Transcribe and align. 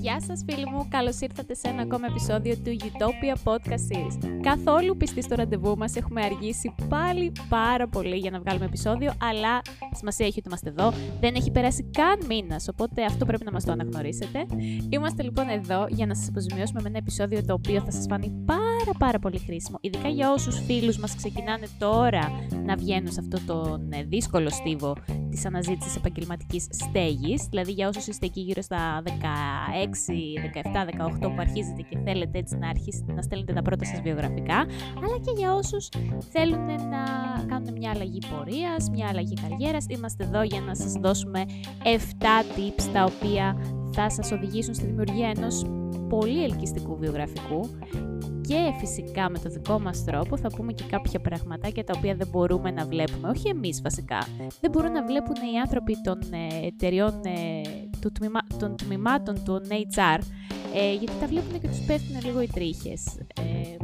Γεια 0.00 0.20
σας 0.20 0.44
φίλοι 0.48 0.66
μου, 0.70 0.86
καλώς 0.88 1.20
ήρθατε 1.20 1.54
σε 1.54 1.68
ένα 1.68 1.82
ακόμα 1.82 2.06
επεισόδιο 2.06 2.54
του 2.56 2.76
Utopia 2.80 3.34
Podcast 3.44 3.92
Series. 3.92 4.40
Καθόλου 4.42 4.96
πιστοί 4.96 5.22
στο 5.22 5.34
ραντεβού 5.34 5.76
μας, 5.76 5.96
έχουμε 5.96 6.22
αργήσει 6.22 6.74
πάλι 6.88 7.32
πάρα 7.48 7.88
πολύ 7.88 8.16
για 8.16 8.30
να 8.30 8.40
βγάλουμε 8.40 8.64
επεισόδιο, 8.64 9.12
αλλά 9.20 9.60
σημασία 9.92 10.26
έχει 10.26 10.38
ότι 10.38 10.48
είμαστε 10.48 10.68
εδώ, 10.68 10.92
δεν 11.20 11.34
έχει 11.34 11.50
περάσει 11.50 11.90
καν 11.90 12.18
μήνας, 12.28 12.68
οπότε 12.68 13.04
αυτό 13.04 13.24
πρέπει 13.24 13.44
να 13.44 13.52
μας 13.52 13.64
το 13.64 13.72
αναγνωρίσετε. 13.72 14.46
Είμαστε 14.88 15.22
λοιπόν 15.22 15.48
εδώ 15.48 15.86
για 15.88 16.06
να 16.06 16.14
σας 16.14 16.28
αποζημιώσουμε 16.28 16.80
με 16.82 16.88
ένα 16.88 16.98
επεισόδιο 16.98 17.44
το 17.44 17.52
οποίο 17.52 17.80
θα 17.80 17.90
σας 17.90 18.06
φανεί 18.08 18.30
πάρα 18.44 18.73
πάρα 18.98 19.18
πολύ 19.18 19.38
χρήσιμο, 19.38 19.78
ειδικά 19.80 20.08
για 20.08 20.32
όσους 20.32 20.60
φίλους 20.66 20.98
μας 20.98 21.16
ξεκινάνε 21.16 21.66
τώρα 21.78 22.30
να 22.64 22.76
βγαίνουν 22.76 23.12
σε 23.12 23.20
αυτό 23.20 23.38
τον 23.46 23.92
ε, 23.92 24.02
δύσκολο 24.02 24.50
στίβο 24.50 24.96
της 25.30 25.46
αναζήτησης 25.46 25.96
επαγγελματικής 25.96 26.66
στέγης, 26.70 27.46
δηλαδή 27.50 27.72
για 27.72 27.88
όσους 27.88 28.06
είστε 28.06 28.26
εκεί 28.26 28.40
γύρω 28.40 28.62
στα 28.62 29.02
16 29.04 29.10
17, 29.10 29.12
18 31.20 31.20
που 31.20 31.36
αρχίζετε 31.38 31.82
και 31.82 31.98
θέλετε 32.04 32.38
έτσι 32.38 32.56
να 32.56 32.68
αρχίσετε 32.68 33.12
να 33.12 33.22
στέλνετε 33.22 33.52
τα 33.52 33.62
πρώτα 33.62 33.84
σας 33.84 34.00
βιογραφικά, 34.00 34.56
αλλά 34.96 35.18
και 35.24 35.32
για 35.36 35.54
όσους 35.54 35.88
θέλουν 36.32 36.64
να 36.64 37.04
κάνουν 37.48 37.72
μια 37.76 37.90
αλλαγή 37.90 38.18
πορείας, 38.36 38.90
μια 38.90 39.08
αλλαγή 39.08 39.34
καριέρας. 39.34 39.86
Είμαστε 39.88 40.24
εδώ 40.24 40.42
για 40.42 40.60
να 40.60 40.74
σας 40.74 40.92
δώσουμε 40.92 41.44
7 41.82 42.42
tips 42.56 42.82
τα 42.92 43.04
οποία 43.04 43.56
θα 43.92 44.10
σας 44.10 44.32
οδηγήσουν 44.32 44.74
στη 44.74 44.86
δημιουργία 44.86 45.32
ενός 45.36 45.64
πολύ 46.08 46.44
ελκυστικού 46.44 46.96
βιογραφικού 46.96 47.70
και 48.48 48.72
φυσικά 48.78 49.30
με 49.30 49.38
το 49.38 49.48
δικό 49.48 49.80
μας 49.80 50.04
τρόπο 50.04 50.36
θα 50.36 50.48
πούμε 50.48 50.72
και 50.72 50.84
κάποια 50.90 51.20
πραγματάκια 51.20 51.84
τα 51.84 51.94
οποία 51.96 52.14
δεν 52.14 52.28
μπορούμε 52.30 52.70
να 52.70 52.84
βλέπουμε, 52.86 53.28
όχι 53.28 53.48
εμείς 53.48 53.82
βασικά, 53.82 54.18
δεν 54.60 54.70
μπορούν 54.70 54.92
να 54.92 55.04
βλέπουν 55.04 55.34
οι 55.34 55.58
άνθρωποι 55.60 56.00
των 56.04 56.18
ε, 56.30 56.66
εταιριών 56.66 57.20
ε, 57.24 57.60
του 58.00 58.12
τμήμα, 58.12 58.40
των 58.58 58.76
τμήματων 58.76 59.44
του 59.44 59.60
HR, 59.68 60.18
ε, 60.74 60.92
γιατί 60.92 61.12
τα 61.20 61.26
βλέπουν 61.26 61.60
και 61.60 61.68
τους 61.68 61.80
πέφτουν 61.80 62.16
λίγο 62.24 62.40
οι 62.42 62.46
τρίχες. 62.46 63.04
Ε, 63.40 63.76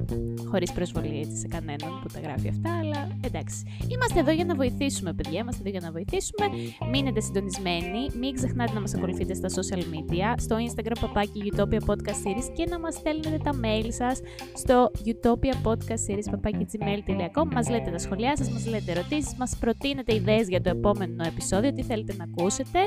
Χωρίς 0.50 0.72
προσβολή 0.72 1.20
έτσι 1.20 1.36
σε 1.36 1.48
κανέναν 1.48 2.00
που 2.02 2.08
τα 2.12 2.20
γράφει 2.20 2.48
αυτά, 2.48 2.78
αλλά 2.78 3.16
εντάξει. 3.20 3.56
Είμαστε 3.88 4.20
εδώ 4.20 4.30
για 4.30 4.44
να 4.44 4.54
βοηθήσουμε, 4.54 5.12
παιδιά. 5.12 5.40
Είμαστε 5.40 5.60
εδώ 5.60 5.70
για 5.70 5.80
να 5.80 5.90
βοηθήσουμε. 5.90 6.46
Μείνετε 6.90 7.20
συντονισμένοι. 7.20 8.00
Μην 8.18 8.34
ξεχνάτε 8.34 8.72
να 8.72 8.80
μας 8.80 8.94
ακολουθείτε 8.94 9.34
στα 9.34 9.48
social 9.48 9.82
media, 9.94 10.34
στο 10.36 10.56
Instagram 10.66 10.96
παπάκι 11.00 11.52
Utopia 11.52 11.80
Podcast 11.86 12.20
Series 12.24 12.48
και 12.56 12.66
να 12.68 12.78
μας 12.78 12.94
στέλνετε 12.94 13.38
τα 13.44 13.50
mail 13.64 13.86
σας 13.88 14.20
στο 14.54 14.90
utopia 15.04 15.66
podcast 15.66 16.02
series 16.06 16.26
gmail.com. 16.72 17.46
Μας 17.52 17.68
λέτε 17.68 17.90
τα 17.90 17.98
σχολιά 17.98 18.36
σας, 18.36 18.50
μας 18.50 18.66
λέτε 18.66 18.90
ερωτήσεις, 18.90 19.34
μας 19.38 19.56
προτείνετε 19.60 20.14
ιδέες 20.14 20.48
για 20.48 20.60
το 20.60 20.70
επόμενο 20.70 21.24
επεισόδιο, 21.26 21.72
τι 21.72 21.82
θέλετε 21.82 22.14
να 22.16 22.24
ακούσετε 22.24 22.78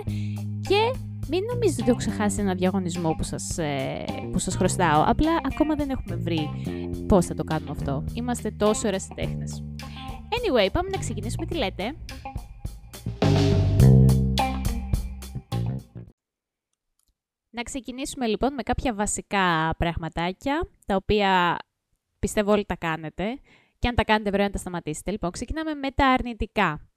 και 0.61 0.93
μην 1.27 1.43
νομίζετε 1.43 1.81
ότι 1.81 1.89
έχω 1.89 1.97
ξεχάσει 1.97 2.39
ένα 2.39 2.53
διαγωνισμό 2.53 3.11
που 3.17 3.23
σας, 3.23 3.57
ε, 3.57 4.05
που 4.31 4.39
σας 4.39 4.55
χρωστάω. 4.55 5.03
Απλά 5.05 5.31
ακόμα 5.51 5.75
δεν 5.75 5.89
έχουμε 5.89 6.15
βρει 6.15 6.49
πώς 7.07 7.25
θα 7.25 7.33
το 7.33 7.43
κάνουμε 7.43 7.71
αυτό. 7.71 8.03
Είμαστε 8.13 8.51
τόσο 8.51 8.87
ερασιτέχνες. 8.87 9.63
Anyway, 10.29 10.69
πάμε 10.71 10.89
να 10.89 10.97
ξεκινήσουμε. 10.97 11.45
Τι 11.45 11.55
λέτε; 11.55 11.95
Να 17.55 17.63
ξεκινήσουμε 17.63 18.27
λοιπόν 18.27 18.53
με 18.53 18.63
κάποια 18.63 18.93
βασικά 18.93 19.75
πραγματάκια, 19.77 20.69
τα 20.85 20.95
οποία 20.95 21.57
πιστεύω 22.19 22.51
όλοι 22.51 22.65
τα 22.65 22.75
κάνετε. 22.75 23.39
Και 23.79 23.87
αν 23.87 23.95
τα 23.95 24.03
κάνετε 24.03 24.29
πρέπει 24.29 24.43
να 24.43 24.49
τα 24.49 24.57
σταματήσετε. 24.57 25.11
Λοιπόν, 25.11 25.31
ξεκινάμε 25.31 25.73
με 25.73 25.91
τα 25.91 26.07
αρνητικά. 26.07 26.87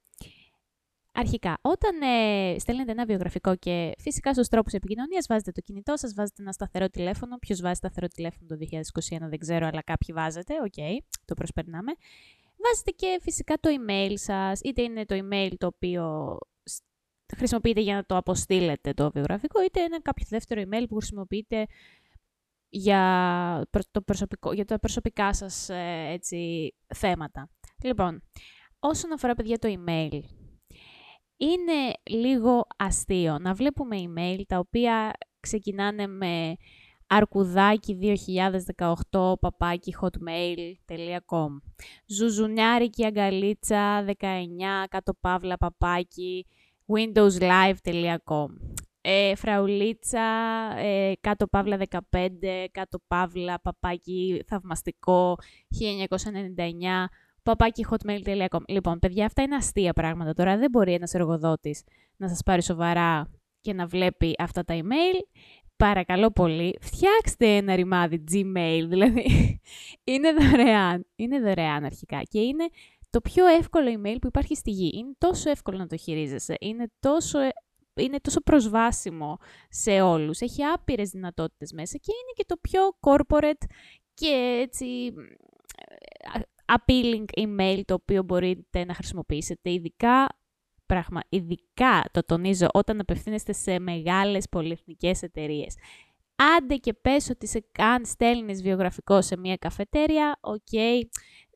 Αρχικά, 1.19 1.57
όταν 1.61 2.01
ε, 2.01 2.55
στέλνετε 2.59 2.91
ένα 2.91 3.05
βιογραφικό 3.05 3.55
και 3.55 3.91
φυσικά 3.97 4.33
στους 4.33 4.47
τρόπους 4.47 4.73
επικοινωνίας 4.73 5.25
βάζετε 5.27 5.51
το 5.51 5.61
κινητό 5.61 5.97
σας, 5.97 6.13
βάζετε 6.13 6.41
ένα 6.41 6.51
σταθερό 6.51 6.89
τηλέφωνο. 6.89 7.37
Ποιος 7.37 7.61
βάζει 7.61 7.75
σταθερό 7.75 8.07
τηλέφωνο 8.07 8.47
το 8.47 8.55
2021 8.55 9.29
δεν 9.29 9.39
ξέρω, 9.39 9.67
αλλά 9.67 9.81
κάποιοι 9.81 10.15
βάζετε. 10.15 10.53
OK, 10.53 10.73
okay, 10.75 10.97
το 11.25 11.33
προσπερνάμε. 11.33 11.91
Βάζετε 12.65 12.91
και 12.91 13.19
φυσικά 13.21 13.57
το 13.59 13.69
email 13.79 14.13
σας, 14.13 14.59
είτε 14.63 14.81
είναι 14.81 15.05
το 15.05 15.15
email 15.15 15.51
το 15.57 15.67
οποίο 15.67 16.37
χρησιμοποιείτε 17.35 17.81
για 17.81 17.95
να 17.95 18.05
το 18.05 18.15
αποστείλετε 18.17 18.93
το 18.93 19.11
βιογραφικό, 19.11 19.63
είτε 19.63 19.81
είναι 19.81 19.97
κάποιο 20.01 20.25
δεύτερο 20.29 20.61
email 20.61 20.85
που 20.89 20.95
χρησιμοποιείτε 20.95 21.65
για, 22.69 23.67
το 23.91 24.01
προσωπικό, 24.01 24.53
για 24.53 24.65
τα 24.65 24.79
προσωπικά 24.79 25.33
σας 25.33 25.69
ε, 25.69 26.07
έτσι, 26.09 26.71
θέματα. 26.95 27.49
Λοιπόν, 27.83 28.23
όσον 28.79 29.11
αφορά 29.11 29.35
παιδιά 29.35 29.57
το 29.57 29.75
email, 29.77 30.19
είναι 31.37 31.93
λίγο 32.03 32.67
αστείο 32.77 33.39
να 33.39 33.53
βλέπουμε 33.53 33.97
email 33.97 34.41
τα 34.47 34.57
οποία 34.57 35.11
ξεκινάνε 35.39 36.07
με 36.07 36.55
αρκουδάκι 37.07 37.97
2018 39.11 39.39
παπάκι 39.39 39.95
hotmail.com 40.01 41.47
ζουζουνιάρικη 42.05 43.05
αγκαλίτσα 43.05 44.05
19 44.05 44.11
κάτω 44.89 45.13
παύλα 45.21 45.57
παπάκι 45.57 46.45
windowslive.com 46.87 48.47
ε, 49.01 49.35
φραουλίτσα 49.35 50.21
ε, 50.77 51.13
κάτω 51.19 51.47
παύλα 51.47 51.77
15 51.89 51.99
κάτω 52.71 52.99
παύλα 53.07 53.59
παπάκι 53.59 54.43
θαυμαστικό 54.47 55.37
1999 55.79 57.05
παπάκι 57.47 57.85
hotmail.com. 57.89 58.61
Λοιπόν, 58.67 58.99
παιδιά, 58.99 59.25
αυτά 59.25 59.41
είναι 59.41 59.55
αστεία 59.55 59.93
πράγματα. 59.93 60.33
Τώρα 60.33 60.57
δεν 60.57 60.69
μπορεί 60.69 60.93
ένας 60.93 61.13
εργοδότης 61.13 61.83
να 62.17 62.27
σας 62.27 62.43
πάρει 62.45 62.63
σοβαρά 62.63 63.31
και 63.61 63.73
να 63.73 63.85
βλέπει 63.85 64.35
αυτά 64.37 64.63
τα 64.63 64.79
email. 64.81 65.39
Παρακαλώ 65.75 66.31
πολύ, 66.31 66.77
φτιάξτε 66.81 67.55
ένα 67.55 67.75
ρημάδι 67.75 68.23
Gmail, 68.31 68.83
δηλαδή 68.87 69.59
είναι 70.11 70.31
δωρεάν, 70.33 71.05
είναι 71.15 71.39
δωρεάν 71.39 71.83
αρχικά 71.83 72.21
και 72.21 72.39
είναι 72.39 72.67
το 73.09 73.21
πιο 73.21 73.45
εύκολο 73.45 74.01
email 74.01 74.17
που 74.21 74.27
υπάρχει 74.27 74.55
στη 74.55 74.71
γη. 74.71 74.91
Είναι 74.93 75.13
τόσο 75.17 75.49
εύκολο 75.49 75.77
να 75.77 75.87
το 75.87 75.97
χειρίζεσαι, 75.97 76.55
είναι 76.59 76.91
τόσο, 76.99 77.39
είναι 77.95 78.17
τόσο 78.21 78.41
προσβάσιμο 78.41 79.37
σε 79.69 80.01
όλους, 80.01 80.39
έχει 80.39 80.63
άπειρες 80.63 81.09
δυνατότητες 81.09 81.71
μέσα 81.71 81.97
και 81.97 82.11
είναι 82.21 82.31
και 82.35 82.43
το 82.47 82.57
πιο 82.61 82.81
corporate 82.99 83.65
και 84.13 84.59
έτσι 84.61 85.13
appealing 86.67 87.25
email 87.39 87.81
το 87.85 87.93
οποίο 87.93 88.23
μπορείτε 88.23 88.85
να 88.85 88.93
χρησιμοποιήσετε, 88.93 89.71
ειδικά, 89.71 90.27
πράγμα, 90.85 91.21
ειδικά 91.29 92.03
το 92.11 92.23
τονίζω 92.23 92.67
όταν 92.73 92.99
απευθύνεστε 92.99 93.53
σε 93.53 93.79
μεγάλες 93.79 94.49
πολυεθνικές 94.49 95.21
εταιρείες. 95.21 95.75
Άντε 96.57 96.75
και 96.75 96.93
πες 96.93 97.29
ότι 97.29 97.47
σε 97.47 97.65
καν 97.71 98.05
στέλνεις 98.05 98.61
βιογραφικό 98.61 99.21
σε 99.21 99.37
μια 99.37 99.55
καφετέρια, 99.55 100.37
OK, 100.41 100.61
okay, 100.71 101.01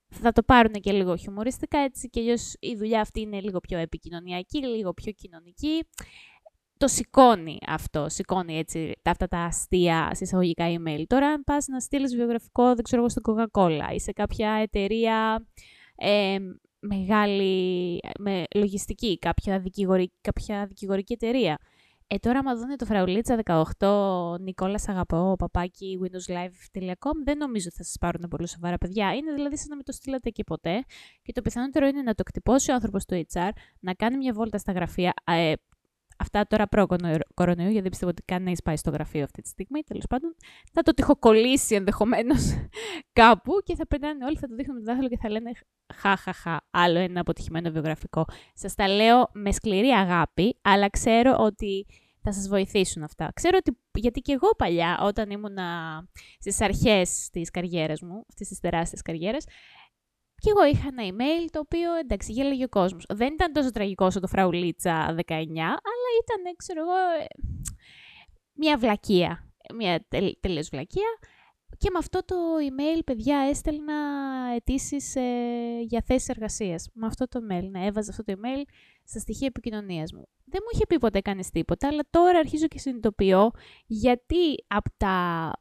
θα 0.09 0.31
το 0.31 0.43
πάρουν 0.43 0.73
και 0.73 0.91
λίγο 0.91 1.15
χιουμοριστικά, 1.15 1.77
έτσι 1.79 2.09
και 2.09 2.19
αλλιώς 2.19 2.55
η 2.59 2.75
δουλειά 2.75 3.01
αυτή 3.01 3.21
είναι 3.21 3.41
λίγο 3.41 3.59
πιο 3.59 3.77
επικοινωνιακή, 3.77 4.65
λίγο 4.65 4.93
πιο 4.93 5.11
κοινωνική 5.11 5.87
το 6.81 6.87
σηκώνει 6.87 7.57
αυτό, 7.67 8.05
σηκώνει 8.09 8.57
έτσι 8.57 8.91
αυτά 9.03 9.27
τα 9.27 9.37
αστεία 9.37 10.09
συσσαγωγικά 10.13 10.65
email. 10.67 11.03
Τώρα 11.07 11.27
αν 11.27 11.43
πας 11.43 11.67
να 11.67 11.79
στείλεις 11.79 12.15
βιογραφικό, 12.15 12.65
δεν 12.65 12.83
ξέρω 12.83 13.01
εγώ, 13.01 13.09
στην 13.09 13.21
Coca-Cola 13.25 13.93
ή 13.93 13.99
σε 13.99 14.11
κάποια 14.11 14.51
εταιρεία 14.51 15.45
ε, 15.95 16.37
μεγάλη, 16.79 17.99
με 18.19 18.43
λογιστική, 18.55 19.19
κάποια, 19.19 19.59
δικηγορική, 19.59 20.13
κάποια 20.21 20.65
δικηγορική 20.67 21.13
εταιρεία. 21.13 21.57
Ε, 22.07 22.17
τώρα, 22.17 22.39
άμα 22.39 22.55
δούνε 22.55 22.75
το 22.75 22.85
φραουλίτσα 22.85 23.39
18, 23.77 24.39
Νικόλας 24.39 24.87
αγαπώ, 24.87 25.35
παπάκι, 25.37 25.99
windowslive.com, 26.03 27.15
δεν 27.23 27.37
νομίζω 27.37 27.65
ότι 27.67 27.75
θα 27.75 27.83
σας 27.83 27.95
πάρουν 27.99 28.27
πολύ 28.29 28.47
σοβαρά 28.47 28.77
παιδιά. 28.77 29.13
Είναι 29.13 29.33
δηλαδή 29.33 29.57
σαν 29.57 29.67
να 29.69 29.75
μην 29.75 29.85
το 29.85 29.91
στείλατε 29.91 30.29
και 30.29 30.43
ποτέ. 30.43 30.85
Και 31.21 31.31
το 31.31 31.41
πιθανότερο 31.41 31.87
είναι 31.87 32.01
να 32.01 32.13
το 32.13 32.23
κτυπώσει 32.23 32.71
ο 32.71 32.73
άνθρωπος 32.73 33.05
του 33.05 33.25
HR, 33.33 33.49
να 33.79 33.93
κάνει 33.93 34.17
μια 34.17 34.33
βόλτα 34.33 34.57
στα 34.57 34.71
γραφεία. 34.71 35.13
Ε, 35.25 35.53
Αυτά 36.21 36.47
τώρα 36.47 36.67
προ-κορονοϊού, 36.67 37.69
γιατί 37.69 37.81
δεν 37.81 37.89
πιστεύω 37.89 38.11
ότι 38.11 38.21
κανεί 38.25 38.53
πάει 38.63 38.77
στο 38.77 38.89
γραφείο 38.89 39.23
αυτή 39.23 39.41
τη 39.41 39.47
στιγμή. 39.47 39.81
Τέλος 39.81 40.03
πάντων, 40.09 40.35
θα 40.73 40.81
το 40.81 40.93
τυχοκολλήσει 40.93 41.75
ενδεχομένως 41.75 42.67
κάπου 43.21 43.51
και 43.63 43.75
θα 43.75 43.87
περνάνε 43.87 44.25
όλοι, 44.25 44.37
θα 44.37 44.47
το 44.47 44.55
δείχνουν 44.55 44.75
με 44.75 44.81
το 44.81 44.85
δάχτυλο 44.85 45.09
και 45.09 45.17
θα 45.17 45.29
λένε 45.29 45.51
Χαχαχα, 45.93 46.61
άλλο 46.71 46.99
ένα 46.99 47.19
αποτυχημένο 47.19 47.71
βιογραφικό. 47.71 48.25
Σας 48.53 48.75
τα 48.75 48.87
λέω 48.87 49.29
με 49.33 49.51
σκληρή 49.51 49.87
αγάπη, 49.87 50.57
αλλά 50.61 50.89
ξέρω 50.89 51.35
ότι 51.39 51.85
θα 52.21 52.33
σας 52.33 52.47
βοηθήσουν 52.47 53.03
αυτά. 53.03 53.31
Ξέρω 53.33 53.57
ότι, 53.59 53.77
γιατί 53.93 54.19
και 54.19 54.31
εγώ 54.31 54.49
παλιά, 54.57 54.99
όταν 55.01 55.29
ήμουν 55.29 55.57
στις 56.39 56.61
αρχές 56.61 57.29
της 57.31 57.49
καριέρας 57.49 58.01
μου, 58.01 58.25
αυτής 58.29 58.47
της 58.47 58.59
τεράστιας 58.59 59.01
καριέρας, 59.01 59.45
και 60.41 60.49
εγώ 60.49 60.65
είχα 60.65 60.87
ένα 60.87 61.03
email 61.11 61.47
το 61.51 61.59
οποίο 61.59 61.93
εντάξει 61.93 62.31
γέλαγε 62.31 62.63
ο 62.63 62.69
κόσμος. 62.69 63.05
Δεν 63.09 63.33
ήταν 63.33 63.53
τόσο 63.53 63.71
τραγικό 63.71 64.05
όσο 64.05 64.19
το 64.19 64.27
φραουλίτσα 64.27 64.91
19, 64.91 65.33
αλλά 65.59 66.09
ήταν, 66.21 66.55
ξέρω 66.57 66.81
εγώ, 66.81 66.97
ε, 67.19 67.25
μια 68.53 68.77
βλακεία. 68.77 69.53
Μια 69.75 70.05
τελείως 70.39 70.69
βλακεία. 70.69 71.09
Και 71.77 71.89
με 71.91 71.97
αυτό 71.97 72.25
το 72.25 72.35
email, 72.69 73.01
παιδιά, 73.05 73.37
έστελνα 73.49 73.93
αιτήσεις 74.55 75.15
ε, 75.15 75.81
για 75.81 76.03
θέσεις 76.05 76.29
εργασίας. 76.29 76.89
Με 76.93 77.05
αυτό 77.05 77.27
το 77.27 77.39
email. 77.43 77.67
Ναι, 77.69 77.85
έβαζα 77.85 78.11
αυτό 78.11 78.23
το 78.23 78.33
email 78.33 78.61
στα 79.03 79.19
στοιχεία 79.19 79.47
επικοινωνίας 79.47 80.13
μου. 80.13 80.27
Δεν 80.45 80.59
μου 80.63 80.69
είχε 80.73 80.85
πει 80.85 80.97
ποτέ 80.97 81.19
κανείς 81.19 81.49
τίποτα, 81.49 81.87
αλλά 81.87 82.03
τώρα 82.09 82.39
αρχίζω 82.39 82.67
και 82.67 82.79
συνειδητοποιώ 82.79 83.51
γιατί 83.85 84.55
από 84.67 84.89
τα 84.97 85.51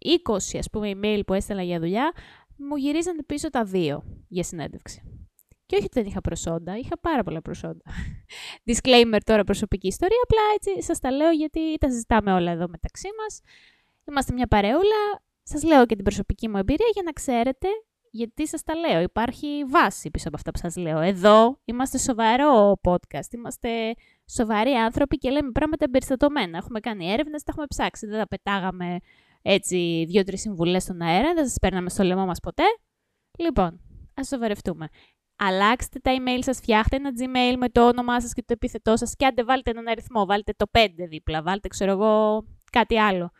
20 0.00 0.58
ας 0.58 0.70
πούμε 0.70 0.90
email 0.94 1.20
που 1.26 1.34
έστελνα 1.34 1.62
για 1.62 1.78
δουλειά, 1.78 2.12
μου 2.68 2.76
γυρίζανε 2.76 3.22
πίσω 3.22 3.50
τα 3.50 3.64
δύο 3.64 4.02
για 4.28 4.42
συνέντευξη. 4.42 5.02
Και 5.66 5.76
όχι 5.76 5.84
ότι 5.84 6.00
δεν 6.00 6.08
είχα 6.08 6.20
προσόντα, 6.20 6.76
είχα 6.76 6.98
πάρα 7.00 7.22
πολλά 7.22 7.42
προσόντα. 7.42 7.82
Disclaimer 8.68 9.18
τώρα 9.24 9.44
προσωπική 9.44 9.86
ιστορία, 9.86 10.18
απλά 10.22 10.40
έτσι 10.54 10.82
σας 10.82 10.98
τα 10.98 11.10
λέω 11.10 11.30
γιατί 11.30 11.76
τα 11.78 11.90
συζητάμε 11.90 12.32
όλα 12.32 12.50
εδώ 12.50 12.68
μεταξύ 12.68 13.08
μας. 13.22 13.40
Είμαστε 14.08 14.32
μια 14.32 14.46
παρεούλα, 14.46 15.22
σας 15.42 15.62
λέω 15.62 15.86
και 15.86 15.94
την 15.94 16.04
προσωπική 16.04 16.48
μου 16.48 16.56
εμπειρία 16.56 16.88
για 16.92 17.02
να 17.02 17.12
ξέρετε 17.12 17.68
γιατί 18.10 18.48
σας 18.48 18.62
τα 18.62 18.74
λέω. 18.74 19.00
Υπάρχει 19.00 19.64
βάση 19.66 20.10
πίσω 20.10 20.28
από 20.28 20.36
αυτά 20.36 20.50
που 20.50 20.58
σας 20.58 20.76
λέω. 20.76 20.98
Εδώ 20.98 21.60
είμαστε 21.64 21.98
σοβαρό 21.98 22.80
podcast, 22.82 23.32
είμαστε 23.32 23.94
σοβαροί 24.30 24.70
άνθρωποι 24.70 25.16
και 25.16 25.30
λέμε 25.30 25.50
πράγματα 25.50 25.84
εμπεριστατωμένα. 25.84 26.56
Έχουμε 26.56 26.80
κάνει 26.80 27.12
έρευνες, 27.12 27.42
τα 27.42 27.48
έχουμε 27.50 27.66
ψάξει, 27.68 28.06
δεν 28.06 28.18
τα 28.18 28.28
πετάγαμε 28.28 28.98
έτσι 29.42 30.04
δύο-τρεις 30.08 30.40
συμβουλές 30.40 30.82
στον 30.82 31.00
αέρα, 31.00 31.34
δεν 31.34 31.46
σας 31.46 31.56
παίρναμε 31.60 31.90
στο 31.90 32.02
λαιμό 32.02 32.26
μας 32.26 32.40
ποτέ. 32.40 32.64
Λοιπόν, 33.38 33.80
ας 34.14 34.26
σοβαρευτούμε. 34.26 34.88
Αλλάξτε 35.36 35.98
τα 35.98 36.12
email 36.16 36.38
σας, 36.40 36.56
φτιάχτε 36.56 36.96
ένα 36.96 37.10
Gmail 37.18 37.56
με 37.56 37.68
το 37.68 37.86
όνομά 37.86 38.20
σας 38.20 38.32
και 38.32 38.42
το 38.46 38.52
επίθετό 38.52 38.96
σας 38.96 39.16
και 39.16 39.26
άντε 39.26 39.44
βάλτε 39.44 39.70
έναν 39.70 39.88
αριθμό, 39.88 40.26
βάλτε 40.26 40.52
το 40.56 40.66
5 40.72 40.86
δίπλα, 41.08 41.42
βάλτε 41.42 41.68
ξέρω 41.68 41.90
εγώ 41.90 42.44
κάτι 42.72 42.98
άλλο. 42.98 43.30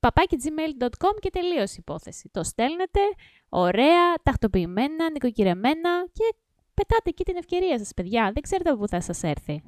παπάκι.gmail.com 0.00 1.18
και 1.20 1.30
τελείωσε 1.30 1.74
η 1.74 1.78
υπόθεση. 1.80 2.30
Το 2.32 2.42
στέλνετε, 2.42 3.00
ωραία, 3.48 4.14
τακτοποιημένα, 4.22 5.10
νοικοκυρεμένα 5.10 6.06
και 6.12 6.34
πετάτε 6.74 7.10
εκεί 7.10 7.24
την 7.24 7.36
ευκαιρία 7.36 7.78
σας, 7.78 7.92
παιδιά. 7.96 8.30
Δεν 8.34 8.42
ξέρετε 8.42 8.70
από 8.70 8.78
πού 8.78 8.88
θα 8.88 9.00
σας 9.00 9.22
έρθει. 9.22 9.62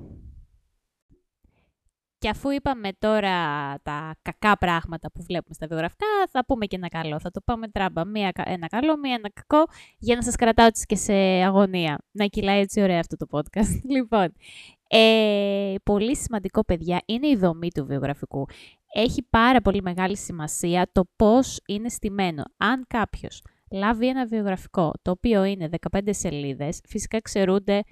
Και 2.19 2.29
αφού 2.29 2.51
είπαμε 2.51 2.89
τώρα 2.99 3.35
τα 3.83 4.17
κακά 4.23 4.59
πράγματα 4.59 5.13
που 5.13 5.23
βλέπουμε 5.23 5.55
στα 5.55 5.67
βιογραφικά, 5.67 6.07
θα 6.31 6.45
πούμε 6.45 6.67
και 6.67 6.77
ένα 6.77 6.89
καλό. 6.89 7.21
Θα 7.21 7.31
το 7.31 7.41
πάμε 7.45 7.69
τράμπα. 7.69 8.05
Μία, 8.05 8.33
ένα 8.45 8.67
καλό, 8.67 8.99
μία 8.99 9.15
ένα 9.15 9.31
κακό, 9.33 9.65
για 9.99 10.17
να 10.17 10.23
σας 10.23 10.37
κρατάω 10.37 10.69
και 10.87 10.97
σε 10.97 11.13
αγωνία. 11.45 11.99
Να 12.11 12.27
κυλάει 12.27 12.61
έτσι 12.61 12.81
ωραία 12.83 13.01
αυτό 13.01 13.17
το 13.17 13.27
podcast. 13.31 13.81
λοιπόν, 13.97 14.33
ε, 14.89 15.75
πολύ 15.83 16.17
σημαντικό, 16.17 16.65
παιδιά, 16.65 17.03
είναι 17.07 17.29
η 17.29 17.37
δομή 17.37 17.71
του 17.71 17.87
βιογραφικού. 17.87 18.47
Έχει 18.95 19.27
πάρα 19.31 19.61
πολύ 19.61 19.83
μεγάλη 19.83 20.17
σημασία 20.17 20.89
το 20.93 21.09
πώς 21.17 21.61
είναι 21.67 21.89
στημένο. 21.89 22.43
Αν 22.57 22.85
κάποιος 22.87 23.43
λάβει 23.71 24.09
ένα 24.09 24.27
βιογραφικό, 24.27 24.93
το 25.03 25.11
οποίο 25.11 25.45
είναι 25.45 25.69
15 25.91 26.01
σελίδες, 26.09 26.81
φυσικά 26.89 27.21
ξερούνται 27.21 27.83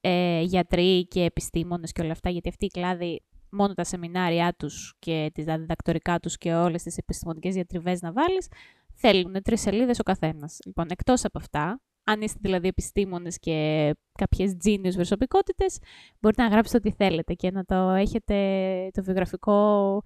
ε, 0.00 0.40
γιατροί 0.40 1.06
και 1.06 1.24
επιστήμονες 1.24 1.92
και 1.92 2.02
όλα 2.02 2.12
αυτά, 2.12 2.30
γιατί 2.30 2.48
αυτή 2.48 2.64
η 2.64 2.68
κλάδη 2.68 3.22
μόνο 3.50 3.74
τα 3.74 3.84
σεμινάρια 3.84 4.54
τους 4.58 4.94
και 4.98 5.32
τα 5.44 5.58
διδακτορικά 5.58 6.20
τους 6.20 6.36
και 6.36 6.54
όλες 6.54 6.82
τις 6.82 6.96
επιστημονικές 6.96 7.54
διατριβές 7.54 8.00
να 8.00 8.12
βάλεις, 8.12 8.48
θέλουν 8.94 9.42
τρεις 9.42 9.60
σελίδες 9.60 9.98
ο 9.98 10.02
καθένας. 10.02 10.58
Λοιπόν, 10.64 10.86
εκτός 10.90 11.24
από 11.24 11.38
αυτά, 11.38 11.80
αν 12.04 12.20
είστε 12.20 12.38
δηλαδή 12.42 12.68
επιστήμονες 12.68 13.38
και 13.38 13.90
κάποιες 14.18 14.56
genius 14.64 14.94
προσωπικότητες, 14.94 15.78
μπορείτε 16.20 16.42
να 16.42 16.48
γράψετε 16.48 16.76
ό,τι 16.76 16.96
θέλετε 16.96 17.34
και 17.34 17.50
να 17.50 17.64
το 17.64 17.74
έχετε 17.74 18.34
το 18.92 19.02
βιογραφικό 19.02 20.02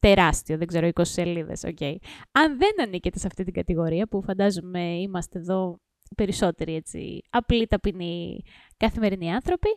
τεράστιο, 0.00 0.58
δεν 0.58 0.66
ξέρω, 0.66 0.88
20 0.94 1.04
σελίδες, 1.04 1.64
okay. 1.66 1.96
Αν 2.32 2.58
δεν 2.58 2.82
ανήκετε 2.82 3.18
σε 3.18 3.26
αυτή 3.26 3.44
την 3.44 3.52
κατηγορία, 3.52 4.06
που 4.06 4.22
φαντάζομαι 4.22 5.00
είμαστε 5.00 5.38
εδώ 5.38 5.78
περισσότεροι 6.16 6.74
έτσι, 6.74 7.20
απλοί 7.30 7.66
ταπεινοί 7.66 8.42
καθημερινοί 8.76 9.32
άνθρωποι, 9.32 9.68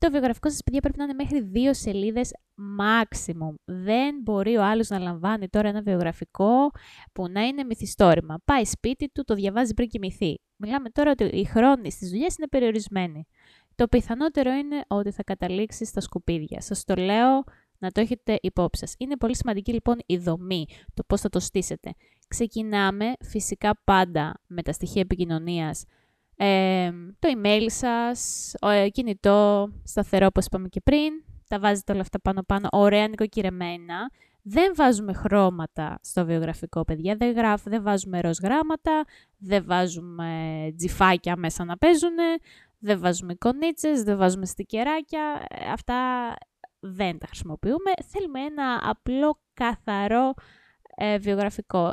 το 0.00 0.10
βιογραφικό 0.10 0.50
σας, 0.50 0.62
παιδιά, 0.64 0.80
πρέπει 0.80 0.98
να 0.98 1.04
είναι 1.04 1.14
μέχρι 1.14 1.40
δύο 1.40 1.74
σελίδες 1.74 2.32
maximum. 2.80 3.54
Δεν 3.64 4.20
μπορεί 4.22 4.56
ο 4.56 4.64
άλλος 4.64 4.88
να 4.88 4.98
λαμβάνει 4.98 5.48
τώρα 5.48 5.68
ένα 5.68 5.82
βιογραφικό 5.82 6.70
που 7.12 7.28
να 7.28 7.42
είναι 7.42 7.64
μυθιστόρημα. 7.64 8.40
Πάει 8.44 8.64
σπίτι 8.64 9.08
του, 9.08 9.24
το 9.24 9.34
διαβάζει 9.34 9.74
πριν 9.74 9.88
κοιμηθεί. 9.88 10.40
Μιλάμε 10.56 10.90
τώρα 10.90 11.10
ότι 11.10 11.24
οι 11.24 11.44
χρόνοι 11.44 11.90
στις 11.90 12.10
δουλειές 12.10 12.36
είναι 12.36 12.48
περιορισμένοι. 12.48 13.26
Το 13.74 13.88
πιθανότερο 13.88 14.52
είναι 14.52 14.84
ότι 14.86 15.10
θα 15.10 15.22
καταλήξει 15.22 15.84
στα 15.84 16.00
σκουπίδια. 16.00 16.60
Σας 16.60 16.84
το 16.84 16.94
λέω 16.94 17.44
να 17.78 17.90
το 17.90 18.00
έχετε 18.00 18.38
υπόψη 18.42 18.86
σας. 18.86 18.94
Είναι 18.98 19.16
πολύ 19.16 19.36
σημαντική 19.36 19.72
λοιπόν 19.72 19.96
η 20.06 20.16
δομή, 20.16 20.66
το 20.94 21.02
πώς 21.06 21.20
θα 21.20 21.28
το 21.28 21.40
στήσετε. 21.40 21.94
Ξεκινάμε 22.28 23.12
φυσικά 23.20 23.80
πάντα 23.84 24.40
με 24.46 24.62
τα 24.62 24.72
στοιχεία 24.72 25.00
επικοινωνίας 25.00 25.84
το 27.18 27.28
email 27.36 27.66
σας, 27.66 28.52
ο 28.60 28.68
ε, 28.68 28.88
κινητό 28.88 29.68
σταθερό 29.84 30.26
όπως 30.26 30.46
είπαμε 30.46 30.68
και 30.68 30.80
πριν, 30.80 31.12
τα 31.48 31.58
βάζετε 31.58 31.92
όλα 31.92 32.00
αυτά 32.00 32.20
πάνω-πάνω, 32.20 32.68
ωραία 32.72 33.08
νοικοκυρεμένα. 33.08 34.10
Δεν 34.42 34.72
βάζουμε 34.76 35.12
χρώματα 35.12 35.98
στο 36.02 36.24
βιογραφικό, 36.24 36.84
παιδιά, 36.84 37.16
δεν, 37.16 37.32
γράφ, 37.32 37.62
δεν 37.62 37.82
βάζουμε 37.82 38.20
ροζ 38.20 38.38
γράμματα, 38.42 39.04
δεν 39.38 39.64
βάζουμε 39.66 40.32
τζιφάκια 40.76 41.36
μέσα 41.36 41.64
να 41.64 41.78
παίζουν, 41.78 42.16
δεν 42.78 43.00
βάζουμε 43.00 43.32
εικονίτσες, 43.32 44.02
δεν 44.02 44.16
βάζουμε 44.16 44.46
στικεράκια, 44.46 45.46
ε, 45.48 45.70
αυτά 45.70 46.32
δεν 46.80 47.18
τα 47.18 47.26
χρησιμοποιούμε. 47.26 47.90
Θέλουμε 48.06 48.40
ένα 48.40 48.80
απλό, 48.82 49.40
καθαρό 49.54 50.34
ε, 50.96 51.18
βιογραφικό. 51.18 51.90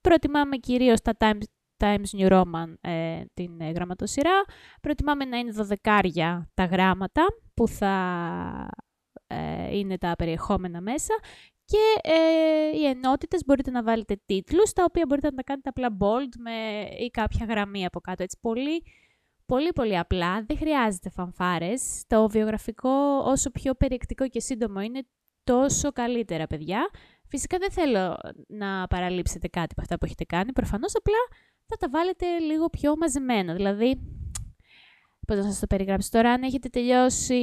Προτιμάμε 0.00 0.56
κυρίως 0.56 1.00
τα 1.00 1.12
time, 1.18 1.38
Times 1.80 2.18
New 2.18 2.30
Roman 2.32 2.74
ε, 2.80 3.20
την 3.34 3.60
ε, 3.60 3.70
γραμματοσυρά. 3.70 4.44
Προτιμάμε 4.80 5.24
να 5.24 5.38
είναι 5.38 5.50
δωδεκάρια 5.50 6.50
τα 6.54 6.64
γράμματα 6.64 7.26
που 7.54 7.68
θα 7.68 7.94
ε, 9.26 9.76
είναι 9.76 9.98
τα 9.98 10.14
περιεχόμενα 10.18 10.80
μέσα 10.80 11.14
και 11.64 12.10
ε, 12.10 12.78
οι 12.78 12.86
ενότητες 12.86 13.44
μπορείτε 13.46 13.70
να 13.70 13.82
βάλετε 13.82 14.20
τίτλους, 14.26 14.72
τα 14.72 14.84
οποία 14.88 15.04
μπορείτε 15.08 15.26
να 15.26 15.34
τα 15.34 15.42
κάνετε 15.42 15.68
απλά 15.68 15.96
bold 16.00 16.32
με, 16.38 16.86
ή 16.98 17.10
κάποια 17.10 17.46
γραμμή 17.46 17.84
από 17.84 18.00
κάτω. 18.00 18.22
Έτσι 18.22 18.38
πολύ, 18.40 18.84
πολύ, 19.46 19.72
πολύ 19.72 19.98
απλά, 19.98 20.42
δεν 20.42 20.56
χρειάζεται 20.56 21.10
φανφάρες. 21.10 22.04
Το 22.06 22.28
βιογραφικό 22.28 22.90
όσο 23.24 23.50
πιο 23.50 23.74
περιεκτικό 23.74 24.28
και 24.28 24.40
σύντομο 24.40 24.80
είναι, 24.80 25.02
τόσο 25.44 25.92
καλύτερα, 25.92 26.46
παιδιά. 26.46 26.90
Φυσικά 27.28 27.58
δεν 27.58 27.70
θέλω 27.70 28.18
να 28.48 28.86
παραλείψετε 28.86 29.48
κάτι 29.48 29.68
από 29.70 29.80
αυτά 29.80 29.98
που 29.98 30.04
έχετε 30.04 30.24
κάνει, 30.24 30.52
προφανώς 30.52 30.92
απλά 30.94 31.18
θα 31.70 31.76
τα 31.76 31.88
βάλετε 31.90 32.38
λίγο 32.38 32.68
πιο 32.68 32.96
μαζεμένα. 32.96 33.54
Δηλαδή, 33.54 34.00
πώς 35.26 35.36
να 35.36 35.42
σας 35.42 35.58
το 35.58 35.66
περιγράψω 35.66 36.08
τώρα, 36.10 36.30
αν 36.32 36.42
έχετε 36.42 36.68
τελειώσει 36.68 37.40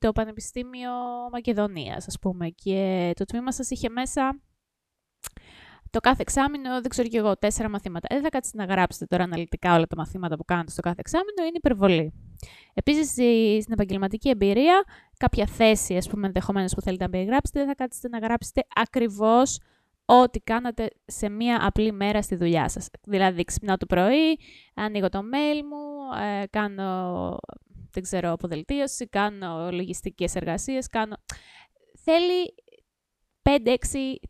το 0.00 0.12
Πανεπιστήμιο 0.12 0.90
Μακεδονίας, 1.32 2.06
ας 2.06 2.18
πούμε, 2.18 2.48
και 2.48 3.10
το 3.16 3.24
τμήμα 3.24 3.52
σας 3.52 3.70
είχε 3.70 3.88
μέσα 3.88 4.40
το 5.90 6.00
κάθε 6.00 6.22
εξάμεινο, 6.22 6.80
δεν 6.80 6.88
ξέρω 6.88 7.08
κι 7.08 7.16
εγώ, 7.16 7.36
τέσσερα 7.36 7.68
μαθήματα. 7.68 8.06
Ε, 8.10 8.14
δεν 8.14 8.24
θα 8.24 8.28
κάτσετε 8.28 8.56
να 8.56 8.64
γράψετε 8.64 9.06
τώρα 9.06 9.24
αναλυτικά 9.24 9.74
όλα 9.74 9.86
τα 9.86 9.96
μαθήματα 9.96 10.36
που 10.36 10.44
κάνετε 10.44 10.70
στο 10.70 10.82
κάθε 10.82 11.00
εξάμεινο, 11.00 11.42
είναι 11.42 11.56
υπερβολή. 11.56 12.12
Επίσης, 12.74 13.10
στην 13.62 13.72
επαγγελματική 13.72 14.28
εμπειρία, 14.28 14.84
κάποια 15.16 15.46
θέση, 15.46 15.96
ας 15.96 16.08
πούμε, 16.08 16.26
ενδεχομένως 16.26 16.74
που 16.74 16.80
θέλετε 16.80 17.04
να 17.04 17.10
περιγράψετε, 17.10 17.58
δεν 17.58 17.68
θα 17.68 17.74
κάτσετε 17.74 18.08
να 18.08 18.18
γράψετε 18.18 18.62
ακριβώς 18.74 19.58
ό,τι 20.20 20.40
κάνατε 20.40 20.90
σε 21.06 21.28
μία 21.28 21.66
απλή 21.66 21.92
μέρα 21.92 22.22
στη 22.22 22.36
δουλειά 22.36 22.68
σας. 22.68 22.88
Δηλαδή, 23.06 23.44
ξυπνάω 23.44 23.76
το 23.76 23.86
πρωί, 23.86 24.38
ανοίγω 24.74 25.08
το 25.08 25.18
mail 25.18 25.62
μου, 25.62 26.22
ε, 26.22 26.46
κάνω, 26.50 27.38
δεν 27.90 28.02
ξέρω, 28.02 28.32
αποδελτίωση, 28.32 29.08
κάνω 29.08 29.70
λογιστικές 29.70 30.34
εργασίες, 30.34 30.88
κάνω... 30.88 31.16
Θέλει 32.04 32.54
5-6 33.42 33.74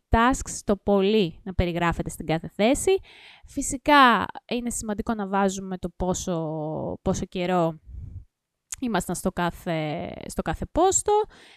tasks 0.08 0.60
το 0.64 0.76
πολύ 0.76 1.40
να 1.42 1.54
περιγράφετε 1.54 2.10
στην 2.10 2.26
κάθε 2.26 2.50
θέση. 2.54 2.98
Φυσικά 3.46 4.24
είναι 4.52 4.70
σημαντικό 4.70 5.14
να 5.14 5.28
βάζουμε 5.28 5.78
το 5.78 5.88
πόσο, 5.96 6.98
πόσο 7.02 7.24
καιρό 7.24 7.80
ήμασταν 8.80 9.14
στο 9.14 9.32
κάθε, 9.32 10.12
στο 10.26 10.42
κάθε 10.42 10.66
πόστο. 10.72 11.12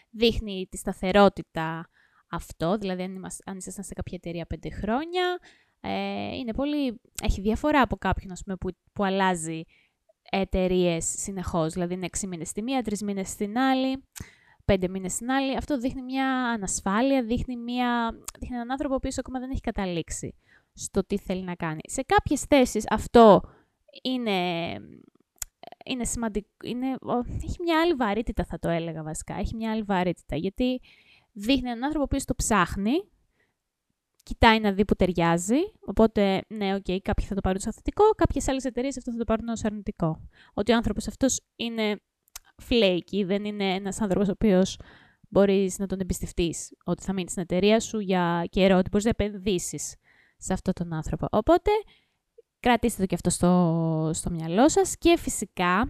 Δείχνει 0.09 0.67
τη 0.69 0.77
σταθερότητα 0.77 1.89
αυτό, 2.35 2.77
δηλαδή 2.77 3.03
αν, 3.03 3.15
είμαστε, 3.15 3.43
αν 3.51 3.57
ήσασταν 3.57 3.83
σε 3.83 3.93
κάποια 3.93 4.17
εταιρεία 4.23 4.45
πέντε 4.45 4.69
χρόνια, 4.69 5.39
ε, 5.81 6.35
είναι 6.35 6.53
πολύ, 6.53 7.01
έχει 7.23 7.41
διαφορά 7.41 7.81
από 7.81 7.95
κάποιον 7.95 8.31
ας 8.31 8.41
πούμε, 8.43 8.55
που, 8.55 8.69
που 8.93 9.03
αλλάζει 9.03 9.63
εταιρείες 10.31 11.05
συνεχώς. 11.05 11.73
Δηλαδή 11.73 11.93
είναι 11.93 12.07
6 12.19 12.27
μήνες 12.27 12.49
στη 12.49 12.61
μία, 12.61 12.81
3 12.85 12.99
μήνες 13.03 13.29
στην 13.29 13.57
άλλη, 13.57 14.03
5 14.65 14.89
μήνες 14.89 15.13
στην 15.13 15.31
άλλη. 15.31 15.55
Αυτό 15.55 15.77
δείχνει 15.77 16.01
μια 16.01 16.27
ανασφάλεια, 16.27 17.23
δείχνει, 17.23 17.57
μια, 17.57 18.17
δείχνει 18.39 18.55
έναν 18.55 18.71
άνθρωπο 18.71 18.99
που 18.99 19.09
ακόμα 19.17 19.39
δεν 19.39 19.49
έχει 19.49 19.61
καταλήξει 19.61 20.35
στο 20.73 21.05
τι 21.05 21.17
θέλει 21.17 21.43
να 21.43 21.55
κάνει. 21.55 21.79
Σε 21.83 22.01
κάποιες 22.01 22.41
θέσεις 22.41 22.83
αυτό 22.89 23.41
είναι, 24.01 24.71
είναι 25.85 26.05
σημαντικό, 26.05 26.47
είναι, 26.63 26.87
έχει 27.43 27.57
μια 27.63 27.81
άλλη 27.81 27.93
βαρύτητα 27.93 28.45
θα 28.45 28.59
το 28.59 28.69
έλεγα 28.69 29.03
βασικά, 29.03 29.35
έχει 29.35 29.55
μια 29.55 29.71
άλλη 29.71 29.81
βαρύτητα, 29.81 30.35
γιατί 30.35 30.81
δείχνει 31.35 31.69
έναν 31.69 31.83
άνθρωπο 31.83 32.17
που 32.17 32.23
το 32.25 32.35
ψάχνει, 32.35 32.93
κοιτάει 34.23 34.59
να 34.59 34.71
δει 34.71 34.85
που 34.85 34.95
ταιριάζει. 34.95 35.59
Οπότε, 35.85 36.41
ναι, 36.47 36.73
OK, 36.75 36.83
okay, 36.87 36.97
κάποιοι 37.01 37.25
θα 37.25 37.35
το 37.35 37.41
πάρουν 37.41 37.61
ως 37.67 37.75
θετικό, 37.75 38.09
κάποιες 38.09 38.47
άλλες 38.47 38.63
εταιρείες 38.63 38.97
αυτό 38.97 39.11
θα 39.11 39.17
το 39.17 39.23
πάρουν 39.23 39.47
ως 39.47 39.63
αρνητικό. 39.63 40.29
Ότι 40.53 40.71
ο 40.71 40.75
άνθρωπος 40.75 41.07
αυτός 41.07 41.41
είναι 41.55 42.01
flaky, 42.69 43.23
δεν 43.25 43.45
είναι 43.45 43.73
ένας 43.73 44.01
άνθρωπος 44.01 44.27
ο 44.27 44.31
οποίος 44.31 44.79
μπορείς 45.29 45.79
να 45.79 45.85
τον 45.87 45.99
εμπιστευτείς 45.99 46.71
ότι 46.85 47.03
θα 47.03 47.13
μείνει 47.13 47.29
στην 47.29 47.41
εταιρεία 47.41 47.79
σου 47.79 47.99
για 47.99 48.45
καιρό, 48.49 48.77
ότι 48.77 48.89
μπορείς 48.89 49.05
να 49.05 49.09
επενδύσεις 49.09 49.95
σε 50.37 50.53
αυτόν 50.53 50.73
τον 50.73 50.93
άνθρωπο. 50.93 51.27
Οπότε, 51.31 51.71
κρατήστε 52.59 53.01
το 53.01 53.07
και 53.07 53.15
αυτό 53.15 53.29
στο, 53.29 54.09
στο 54.13 54.29
μυαλό 54.29 54.69
σας 54.69 54.97
και 54.97 55.17
φυσικά 55.17 55.89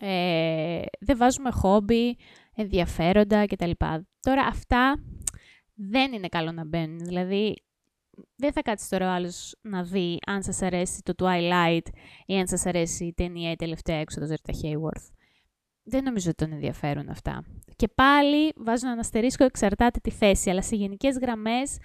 ε, 0.00 0.82
δεν 1.00 1.16
βάζουμε 1.16 1.50
χόμπι, 1.50 2.16
ενδιαφέροντα 2.60 3.46
κτλ. 3.46 3.70
Τώρα 4.20 4.46
αυτά 4.46 5.02
δεν 5.74 6.12
είναι 6.12 6.28
καλό 6.28 6.52
να 6.52 6.64
μπαίνουν. 6.64 6.98
Δηλαδή, 6.98 7.62
δεν 8.36 8.52
θα 8.52 8.62
κάτσεις 8.62 8.88
τώρα 8.88 9.06
ο 9.06 9.14
άλλος 9.14 9.54
να 9.60 9.82
δει 9.82 10.18
αν 10.26 10.42
σας 10.42 10.62
αρέσει 10.62 11.02
το 11.02 11.12
Twilight 11.18 11.86
ή 12.26 12.38
αν 12.38 12.46
σας 12.46 12.66
αρέσει 12.66 13.04
η 13.04 13.12
ταινία 13.12 13.50
η 13.50 13.56
τελευταία 13.56 13.96
έξοδος 13.96 14.30
Ρita 14.30 14.52
Hayworth. 14.62 15.12
Δεν 15.82 16.04
νομίζω 16.04 16.28
ότι 16.28 16.44
τον 16.44 16.52
ενδιαφέρουν 16.52 17.08
αυτά. 17.08 17.44
Και 17.76 17.88
πάλι 17.88 18.52
βάζω 18.56 18.90
ένα 18.90 19.00
αστερίσκο, 19.00 19.44
εξαρτάται 19.44 19.98
τη 20.02 20.10
θέση, 20.10 20.50
αλλά 20.50 20.62
σε 20.62 20.76
γενικές 20.76 21.18
γραμμές 21.18 21.78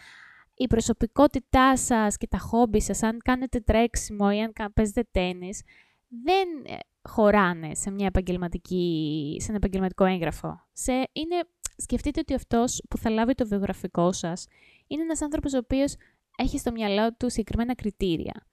η 0.56 0.68
προσωπικότητά 0.68 1.78
σας 1.78 2.18
και 2.18 2.28
τα 2.28 2.38
χόμπι 2.38 2.82
σας, 2.82 3.04
αν 3.04 3.18
κάνετε 3.24 3.60
τρέξιμο 3.60 4.30
ή 4.34 4.42
αν 4.42 4.74
παίζετε 4.74 5.08
τέννις, 5.12 5.62
δεν 6.08 6.48
ε, 6.66 6.78
χωράνε 7.10 7.76
σε, 7.76 7.92
μια 7.92 8.06
επαγγελματική, 8.06 9.36
σε 9.40 9.48
ένα 9.48 9.56
επαγγελματικό 9.56 10.06
έγγραφο. 10.06 10.68
Σε, 10.72 10.92
είναι, 10.92 11.36
σκεφτείτε 11.78 12.20
ότι 12.20 12.34
αυτός 12.34 12.84
που 12.90 12.98
θα 12.98 13.10
λάβει 13.10 13.34
το 13.34 13.48
βιογραφικό 13.48 14.12
σας 14.12 14.48
είναι 14.88 15.02
ένας 15.02 15.22
άνθρωπος 15.22 15.54
ο 15.54 15.58
οποίος 15.58 15.96
έχει 16.38 16.58
στο 16.58 16.72
μυαλό 16.72 17.14
του 17.14 17.30
συγκεκριμένα 17.30 17.76
κριτήρια. 17.76 18.48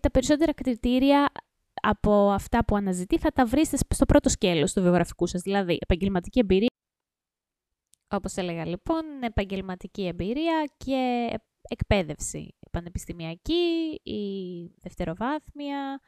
Τα 0.00 0.10
περισσότερα 0.10 0.54
κριτήρια 0.54 1.32
από 1.82 2.30
αυτά 2.30 2.64
που 2.64 2.76
αναζητεί 2.76 3.18
θα 3.18 3.30
τα 3.30 3.46
βρείτε 3.46 3.76
στο 3.94 4.04
πρώτο 4.04 4.28
σκέλος 4.28 4.72
του 4.72 4.82
βιογραφικού 4.82 5.26
σας, 5.26 5.42
δηλαδή 5.42 5.78
επαγγελματική 5.80 6.38
εμπειρία, 6.38 6.68
όπως 8.08 8.36
έλεγα 8.36 8.66
λοιπόν, 8.66 9.02
επαγγελματική 9.22 10.06
εμπειρία 10.06 10.70
και 10.76 11.30
εκπαίδευση 11.68 12.54
πανεπιστημιακή 12.70 14.00
ή 14.02 14.22
δευτεροβάθμια. 14.82 16.00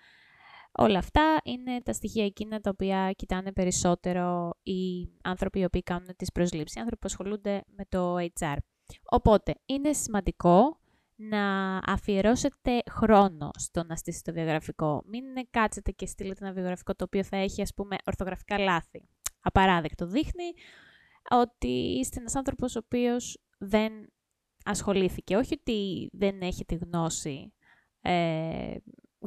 Όλα 0.73 0.99
αυτά 0.99 1.37
είναι 1.45 1.81
τα 1.83 1.93
στοιχεία 1.93 2.25
εκείνα 2.25 2.61
τα 2.61 2.71
οποία 2.71 3.13
κοιτάνε 3.13 3.53
περισσότερο 3.53 4.51
οι 4.63 5.09
άνθρωποι 5.23 5.59
οι 5.61 5.65
οποίοι 5.65 5.83
κάνουν 5.83 6.09
τις 6.17 6.33
προσλήψεις, 6.33 6.77
οι 6.77 6.81
άνθρωποι 6.81 7.01
που 7.01 7.07
ασχολούνται 7.11 7.63
με 7.67 7.85
το 7.89 8.17
HR. 8.39 8.57
Οπότε, 9.03 9.55
είναι 9.67 9.93
σημαντικό 9.93 10.81
να 11.17 11.77
αφιερώσετε 11.77 12.83
χρόνο 12.91 13.51
στο 13.59 13.85
να 13.85 13.97
στήσετε 13.97 14.33
το 14.33 14.39
βιογραφικό. 14.39 15.03
Μην 15.07 15.25
κάτσετε 15.51 15.91
και 15.91 16.07
στείλετε 16.07 16.45
ένα 16.45 16.55
βιογραφικό 16.55 16.95
το 16.95 17.05
οποίο 17.05 17.25
θα 17.25 17.37
έχει, 17.37 17.63
ας 17.63 17.75
πούμε, 17.75 17.97
ορθογραφικά 18.05 18.59
λάθη. 18.59 19.09
Απαράδεκτο. 19.41 20.07
Δείχνει 20.07 20.53
ότι 21.31 21.99
είστε 21.99 22.21
ένας 22.21 22.35
άνθρωπος 22.35 22.77
ο 22.77 22.81
οποίος 22.85 23.43
δεν 23.59 23.93
ασχολήθηκε. 24.65 25.37
Όχι 25.37 25.55
ότι 25.61 26.09
δεν 26.13 26.41
έχετε 26.41 26.75
γνώση 26.75 27.53
ε, 28.01 28.75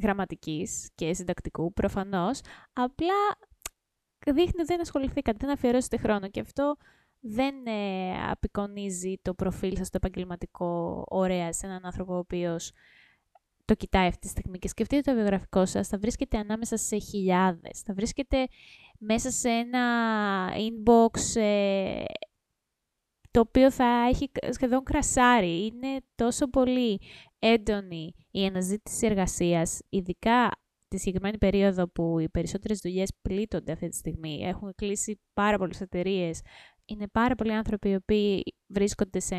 γραμματικής 0.01 0.89
και 0.95 1.13
συντακτικού, 1.13 1.73
προφανώς. 1.73 2.39
Απλά 2.73 3.37
δείχνει 4.25 4.61
ότι 4.61 4.63
δεν 4.63 4.81
ασχοληθήκατε, 4.81 5.37
δεν 5.41 5.49
αφιερώσετε 5.49 5.97
χρόνο. 5.97 6.27
Και 6.29 6.39
αυτό 6.39 6.75
δεν 7.19 7.65
ε, 7.65 8.11
απεικονίζει 8.29 9.15
το 9.21 9.33
προφίλ 9.33 9.77
σας 9.77 9.89
το 9.89 9.99
επαγγελματικό 10.03 11.03
ωραία 11.09 11.53
σε 11.53 11.65
έναν 11.65 11.85
άνθρωπο 11.85 12.13
ο 12.13 12.17
οποίος 12.17 12.71
το 13.65 13.73
κοιτάει 13.73 14.07
αυτή 14.07 14.19
τη 14.19 14.27
στιγμή 14.27 14.57
και 14.57 14.67
σκεφτείτε 14.67 15.11
το 15.11 15.17
βιογραφικό 15.17 15.65
σας, 15.65 15.87
θα 15.87 15.97
βρίσκεται 15.97 16.37
ανάμεσα 16.37 16.77
σε 16.77 16.97
χιλιάδες, 16.97 17.81
θα 17.81 17.93
βρίσκεται 17.93 18.47
μέσα 18.99 19.31
σε 19.31 19.49
ένα 19.49 19.83
inbox 20.49 21.41
ε, 21.41 22.03
το 23.33 23.39
οποίο 23.39 23.71
θα 23.71 24.05
έχει 24.09 24.31
σχεδόν 24.49 24.83
κρασάρι. 24.83 25.65
Είναι 25.65 25.97
τόσο 26.15 26.49
πολύ 26.49 27.01
έντονη 27.39 28.13
η 28.31 28.45
αναζήτηση 28.45 29.05
εργασίας, 29.05 29.79
ειδικά 29.89 30.51
τη 30.87 30.97
συγκεκριμένη 30.97 31.37
περίοδο 31.37 31.87
που 31.87 32.19
οι 32.19 32.29
περισσότερες 32.29 32.79
δουλειές 32.79 33.11
πλήττονται 33.21 33.71
αυτή 33.71 33.87
τη 33.87 33.95
στιγμή. 33.95 34.39
Έχουν 34.43 34.73
κλείσει 34.75 35.19
πάρα 35.33 35.57
πολλές 35.57 35.81
εταιρείες. 35.81 36.41
Είναι 36.85 37.07
πάρα 37.07 37.35
πολλοί 37.35 37.53
άνθρωποι 37.53 37.89
οι 37.89 37.95
οποίοι 37.95 38.43
βρίσκονται 38.67 39.19
σε 39.19 39.35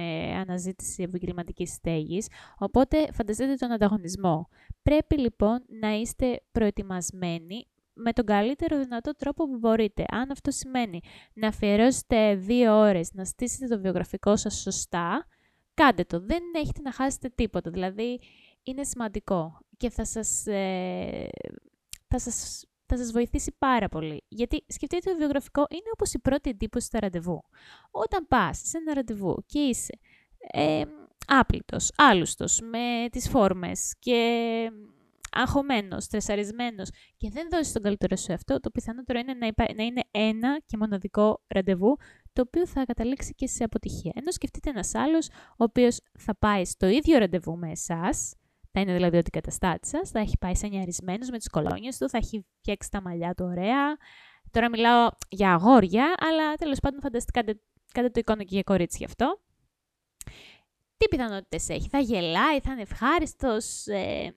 αναζήτηση 0.47 1.03
επαγγελματικής 1.03 1.73
στέγης, 1.73 2.29
οπότε 2.59 3.09
φανταστείτε 3.13 3.55
τον 3.55 3.73
ανταγωνισμό. 3.73 4.49
Πρέπει 4.83 5.19
λοιπόν 5.19 5.65
να 5.81 5.93
είστε 5.95 6.41
προετοιμασμένοι 6.53 7.67
με 7.95 8.13
τον 8.13 8.25
καλύτερο 8.25 8.79
δυνατό 8.79 9.13
τρόπο 9.13 9.49
που 9.49 9.57
μπορείτε. 9.59 10.05
Αν 10.09 10.31
αυτό 10.31 10.51
σημαίνει 10.51 11.01
να 11.35 11.49
αφιερώσετε 11.49 12.35
δύο 12.35 12.79
ώρες, 12.79 13.13
να 13.13 13.25
στήσετε 13.25 13.67
το 13.67 13.81
βιογραφικό 13.81 14.37
σας 14.37 14.61
σωστά, 14.61 15.27
κάντε 15.75 16.05
το. 16.05 16.21
Δεν 16.21 16.43
έχετε 16.55 16.81
να 16.81 16.93
χάσετε 16.93 17.29
τίποτα. 17.35 17.71
Δηλαδή, 17.71 18.21
είναι 18.63 18.85
σημαντικό 18.85 19.59
και 19.77 19.91
θα 19.91 20.05
σας, 20.05 20.47
ε, 20.47 21.29
θα 22.09 22.19
σας, 22.19 22.65
θα 22.87 22.97
σας 22.97 23.11
βοηθήσει 23.11 23.55
πάρα 23.59 23.89
πολύ. 23.89 24.25
Γιατί 24.29 24.65
σκεφτείτε 24.67 25.11
το 25.11 25.17
βιογραφικό 25.17 25.67
είναι 25.71 25.91
όπως 25.93 26.13
η 26.13 26.19
πρώτη 26.19 26.51
εντύπωση 26.51 26.87
στα 26.87 26.99
ραντεβού. 26.99 27.43
Όταν 27.91 28.27
πας 28.29 28.61
σε 28.65 28.79
ένα 28.79 28.95
ραντεβού 28.95 29.37
και 29.47 29.59
είσαι 29.59 29.99
ε, 30.39 30.83
άπλητος, 31.27 31.93
άλουστος, 31.97 32.61
με 32.61 33.09
τις 33.11 33.29
φόρμες 33.29 33.95
και 33.99 34.71
αγχωμένος, 35.35 36.05
στρεσαρισμένος 36.05 36.91
και 37.17 37.31
δεν 37.33 37.49
δώσει 37.51 37.73
τον 37.73 37.83
καλύτερο 37.83 38.17
σου 38.17 38.33
αυτό, 38.33 38.61
το 38.61 38.71
πιθανότερο 38.71 39.19
είναι 39.19 39.35
να, 39.35 39.47
υπά... 39.47 39.65
να 39.77 39.83
είναι 39.83 40.03
ένα 40.11 40.61
και 40.67 40.77
μοναδικό 40.77 41.43
ραντεβού, 41.47 41.97
το 42.33 42.43
οποίο 42.47 42.67
θα 42.67 42.85
καταλήξει 42.85 43.35
και 43.35 43.47
σε 43.47 43.65
αποτυχία. 43.65 44.13
Ενώ 44.15 44.31
σκεφτείτε 44.31 44.71
ένας 44.71 44.95
άλλος, 44.95 45.29
ο 45.29 45.65
οποίος 45.65 46.01
θα 46.19 46.37
πάει 46.37 46.65
στο 46.65 46.87
ίδιο 46.87 47.19
ραντεβού 47.19 47.57
με 47.59 47.71
εσάς, 47.71 48.35
θα 48.73 48.81
είναι 48.81 48.93
δηλαδή 48.93 49.17
ότι 49.17 49.31
καταστάτη 49.31 49.89
σας, 49.89 50.11
θα 50.11 50.19
έχει 50.19 50.39
πάει 50.39 50.55
σανιαρισμένο 50.55 51.27
με 51.31 51.39
τις 51.39 51.49
κολόνιες 51.49 51.99
του, 51.99 52.09
θα 52.09 52.19
έχει 52.19 52.47
φτιάξει 52.59 52.91
τα 52.91 53.03
μαλλιά 53.03 53.35
του 53.35 53.45
ωραία. 53.45 53.97
Τώρα 54.51 54.71
μιλάω 54.71 55.09
για 55.29 55.53
αγόρια, 55.53 56.15
αλλά 56.19 56.55
τέλος 56.55 56.81
πάντων 56.81 57.01
φανταστικά 57.01 57.41
κάντε 57.93 58.11
το 58.11 58.21
εικόνα 58.21 58.43
και 58.43 58.55
για 58.55 58.63
κορίτσι 58.63 58.97
γι' 58.99 59.05
αυτό. 59.05 59.41
Τι 60.97 61.09
πιθανότητες 61.09 61.69
έχει, 61.69 61.89
θα 61.89 61.99
γελάει, 61.99 62.61
θα 62.61 62.73
είναι 62.73 62.83
ευχάριστος, 62.83 63.87
ε, 63.87 64.35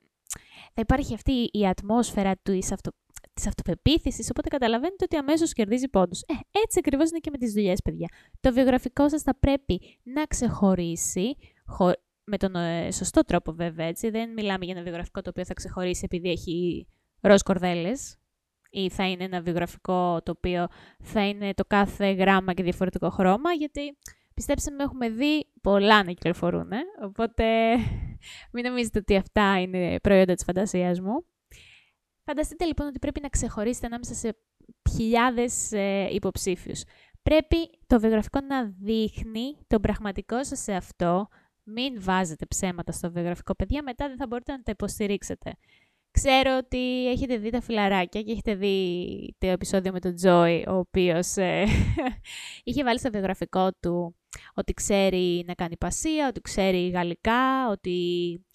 θα 0.73 0.81
υπάρχει 0.81 1.13
αυτή 1.13 1.49
η 1.51 1.67
ατμόσφαιρα 1.67 2.35
του 2.43 2.57
αυτο... 2.71 2.91
της 3.33 3.47
αυτοπεποίθησης, 3.47 4.29
οπότε 4.29 4.49
καταλαβαίνετε 4.49 5.03
ότι 5.03 5.15
αμέσως 5.15 5.53
κερδίζει 5.53 5.87
πόντους. 5.87 6.21
Ε, 6.21 6.33
έτσι 6.63 6.79
ακριβώς 6.79 7.09
είναι 7.09 7.19
και 7.19 7.29
με 7.31 7.37
τις 7.37 7.53
δουλειές, 7.53 7.81
παιδιά. 7.81 8.07
Το 8.39 8.53
βιογραφικό 8.53 9.09
σας 9.09 9.21
θα 9.21 9.37
πρέπει 9.39 9.81
να 10.03 10.23
ξεχωρίσει, 10.23 11.35
με 12.23 12.37
τον 12.37 12.55
ε, 12.55 12.91
σωστό 12.91 13.21
τρόπο 13.21 13.51
βέβαια, 13.51 13.85
έτσι. 13.85 14.09
Δεν 14.09 14.33
μιλάμε 14.33 14.65
για 14.65 14.73
ένα 14.73 14.83
βιογραφικό 14.83 15.21
το 15.21 15.29
οποίο 15.29 15.45
θα 15.45 15.53
ξεχωρίσει 15.53 16.01
επειδή 16.03 16.29
έχει 16.29 16.87
ροζ 17.21 17.41
κορδέλες, 17.41 18.17
ή 18.69 18.89
θα 18.89 19.09
είναι 19.09 19.23
ένα 19.23 19.41
βιογραφικό 19.41 20.21
το 20.23 20.31
οποίο 20.37 20.67
θα 21.03 21.27
είναι 21.27 21.53
το 21.53 21.63
κάθε 21.67 22.11
γράμμα 22.11 22.53
και 22.53 22.63
διαφορετικό 22.63 23.09
χρώμα, 23.09 23.51
γιατί 23.51 23.97
πιστέψτε 24.33 24.71
με, 24.71 24.83
έχουμε 24.83 25.09
δει 25.09 25.45
πολλά 25.61 26.03
να 26.03 26.11
κυκλοφορούν, 26.11 26.71
ε; 26.71 26.77
οπότε 27.03 27.45
μην 28.51 28.63
νομίζετε 28.63 28.99
ότι 28.99 29.15
αυτά 29.15 29.61
είναι 29.61 29.99
προϊόντα 29.99 30.33
της 30.33 30.43
φαντασίας 30.43 30.99
μου. 30.99 31.25
Φανταστείτε 32.23 32.65
λοιπόν 32.65 32.87
ότι 32.87 32.99
πρέπει 32.99 33.19
να 33.21 33.29
ξεχωρίσετε 33.29 33.85
ανάμεσα 33.85 34.13
σε 34.13 34.37
χιλιάδες 34.89 35.71
ε, 35.71 36.07
υποψήφιους. 36.11 36.83
Πρέπει 37.21 37.69
το 37.87 37.99
βιογραφικό 37.99 38.39
να 38.41 38.65
δείχνει 38.65 39.57
τον 39.67 39.81
πραγματικό 39.81 40.43
σας 40.43 40.59
σε 40.59 40.73
αυτό. 40.73 41.27
Μην 41.63 42.01
βάζετε 42.01 42.45
ψέματα 42.45 42.91
στο 42.91 43.11
βιογραφικό, 43.11 43.55
παιδιά, 43.55 43.83
μετά 43.83 44.07
δεν 44.07 44.17
θα 44.17 44.27
μπορείτε 44.27 44.51
να 44.51 44.61
τα 44.61 44.71
υποστηρίξετε. 44.71 45.57
Ξέρω 46.23 46.57
ότι 46.57 47.09
έχετε 47.09 47.37
δει 47.37 47.49
τα 47.49 47.61
φιλαράκια 47.61 48.21
και 48.21 48.31
έχετε 48.31 48.55
δει 48.55 49.35
το 49.37 49.47
επεισόδιο 49.47 49.91
με 49.91 49.99
τον 49.99 50.15
Τζόι, 50.15 50.65
ο 50.67 50.73
οποίος 50.73 51.35
ε, 51.35 51.65
είχε 52.63 52.83
βάλει 52.83 52.99
στο 52.99 53.09
βιογραφικό 53.09 53.69
του 53.79 54.15
ότι 54.53 54.73
ξέρει 54.73 55.43
να 55.47 55.53
κάνει 55.53 55.77
πασία, 55.77 56.27
ότι 56.27 56.41
ξέρει 56.41 56.89
γαλλικά, 56.89 57.69
ότι 57.69 58.45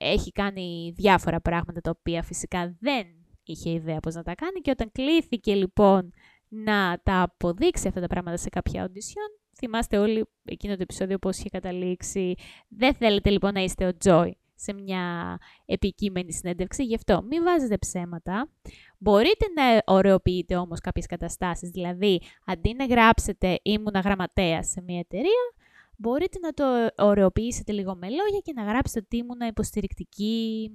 έχει 0.00 0.32
κάνει 0.32 0.92
διάφορα 0.96 1.40
πράγματα 1.40 1.80
τα 1.80 1.90
οποία 1.98 2.22
φυσικά 2.22 2.76
δεν 2.80 3.06
είχε 3.42 3.70
ιδέα 3.70 4.00
πώς 4.00 4.14
να 4.14 4.22
τα 4.22 4.34
κάνει 4.34 4.60
και 4.60 4.70
όταν 4.70 4.92
κλήθηκε 4.92 5.54
λοιπόν 5.54 6.12
να 6.48 7.00
τα 7.02 7.22
αποδείξει 7.22 7.88
αυτά 7.88 8.00
τα 8.00 8.06
πράγματα 8.06 8.36
σε 8.36 8.48
κάποια 8.48 8.86
audition, 8.86 9.40
θυμάστε 9.58 9.98
όλοι 9.98 10.24
εκείνο 10.44 10.76
το 10.76 10.82
επεισόδιο 10.82 11.18
πώς 11.18 11.38
είχε 11.38 11.48
καταλήξει. 11.48 12.34
Δεν 12.68 12.94
θέλετε 12.94 13.30
λοιπόν 13.30 13.52
να 13.52 13.60
είστε 13.60 13.86
ο 13.86 13.96
Τζόι 13.96 14.36
σε 14.62 14.72
μια 14.72 15.38
επικείμενη 15.64 16.32
συνέντευξη. 16.32 16.84
Γι' 16.84 16.94
αυτό 16.94 17.22
μην 17.22 17.42
βάζετε 17.42 17.78
ψέματα. 17.78 18.50
Μπορείτε 18.98 19.46
να 19.54 19.94
ωρεοποιείτε 19.94 20.56
όμως 20.56 20.80
κάποιες 20.80 21.06
καταστάσεις. 21.06 21.70
Δηλαδή, 21.70 22.20
αντί 22.46 22.74
να 22.74 22.84
γράψετε 22.84 23.58
ήμουνα 23.62 24.00
γραμματέας 24.00 24.68
σε 24.68 24.82
μια 24.82 24.98
εταιρεία, 24.98 25.52
μπορείτε 25.96 26.38
να 26.38 26.52
το 26.52 26.64
ωρεοποιήσετε 27.04 27.72
λίγο 27.72 27.94
με 27.94 28.08
λόγια 28.08 28.40
και 28.42 28.52
να 28.52 28.62
γράψετε 28.62 29.00
ότι 29.04 29.16
ήμουν 29.16 29.40
υποστηρικτική 29.40 30.70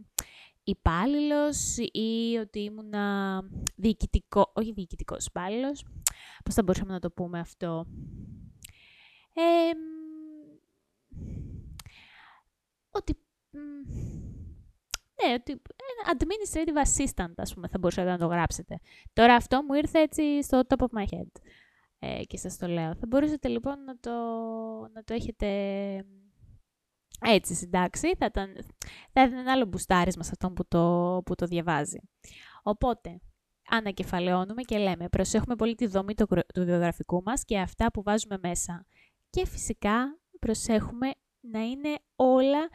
υπάλληλος 0.64 1.78
ή 1.78 2.38
ότι 2.42 2.60
ήμουν 2.60 2.94
διοικητικό, 3.76 4.52
όχι 4.56 4.72
διοικητικός 4.72 5.26
υπάλληλος. 5.26 5.86
Πώς 6.44 6.54
θα 6.54 6.64
μπορούσαμε 6.64 6.94
να 6.94 7.00
το 7.00 7.12
πούμε 7.12 7.40
αυτό; 7.40 7.86
Ε, 9.34 9.72
ότι 12.92 13.18
ναι, 15.24 15.34
ότι 15.34 15.62
administrative 16.06 16.88
assistant, 16.88 17.34
ας 17.36 17.54
πούμε, 17.54 17.68
θα 17.68 17.78
μπορούσατε 17.78 18.10
να 18.10 18.18
το 18.18 18.26
γράψετε. 18.26 18.80
Τώρα 19.14 19.36
αυτό 19.36 19.64
μου 19.64 19.74
ήρθε 19.74 20.00
έτσι 20.00 20.44
στο 20.44 20.62
top 20.68 20.78
of 20.78 21.00
my 21.00 21.04
head 21.04 21.42
ε, 22.00 22.24
και 22.24 22.38
σας 22.38 22.58
το 22.58 22.68
λέω. 22.68 22.96
Θα 22.96 23.06
μπορούσατε 23.08 23.48
λοιπόν 23.48 23.84
να 23.84 23.98
το, 24.00 24.12
να 24.94 25.04
το 25.04 25.14
έχετε 25.14 25.48
έτσι 27.22 27.54
συντάξει. 27.54 28.16
Θα 28.18 28.26
ήταν, 28.26 28.54
θα 29.14 29.22
ήταν 29.22 29.34
ένα 29.34 29.52
άλλο 29.52 29.66
μπουστάρισμα 29.66 30.24
σε 30.24 30.32
αυτόν 30.34 30.54
που 30.54 30.68
το, 30.68 31.22
που 31.26 31.36
το 31.36 31.46
διαβάζει. 31.46 32.00
Οπότε, 32.64 33.22
ανακεφαλαιώνουμε 33.70 34.62
και 34.62 34.78
λέμε 34.78 35.10
προσέχουμε 35.10 35.56
πολύ 35.56 35.76
τη 35.76 35.88
δομή 35.88 36.14
του, 36.14 36.28
του 36.54 36.66
βιογραφικού 36.66 37.22
μας 37.26 37.44
και 37.44 37.60
αυτά 37.60 37.92
που 37.92 38.04
βάζουμε 38.04 38.38
μέσα. 38.42 38.86
Και 39.30 39.46
φυσικά 39.46 40.20
προσέχουμε 40.40 41.12
να 41.40 41.60
είναι 41.60 41.96
όλα 42.16 42.70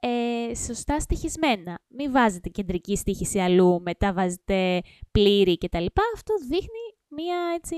ε, 0.00 0.54
σωστά 0.54 1.00
στοιχισμένα. 1.00 1.78
Μην 1.88 2.12
βάζετε 2.12 2.48
κεντρική 2.48 2.96
στοίχηση 2.96 3.38
αλλού, 3.38 3.80
μετά 3.82 4.12
βάζετε 4.12 4.80
πλήρη 5.10 5.58
κτλ. 5.58 5.86
Αυτό 6.14 6.34
δείχνει 6.48 6.96
μία 7.08 7.36
έτσι 7.54 7.76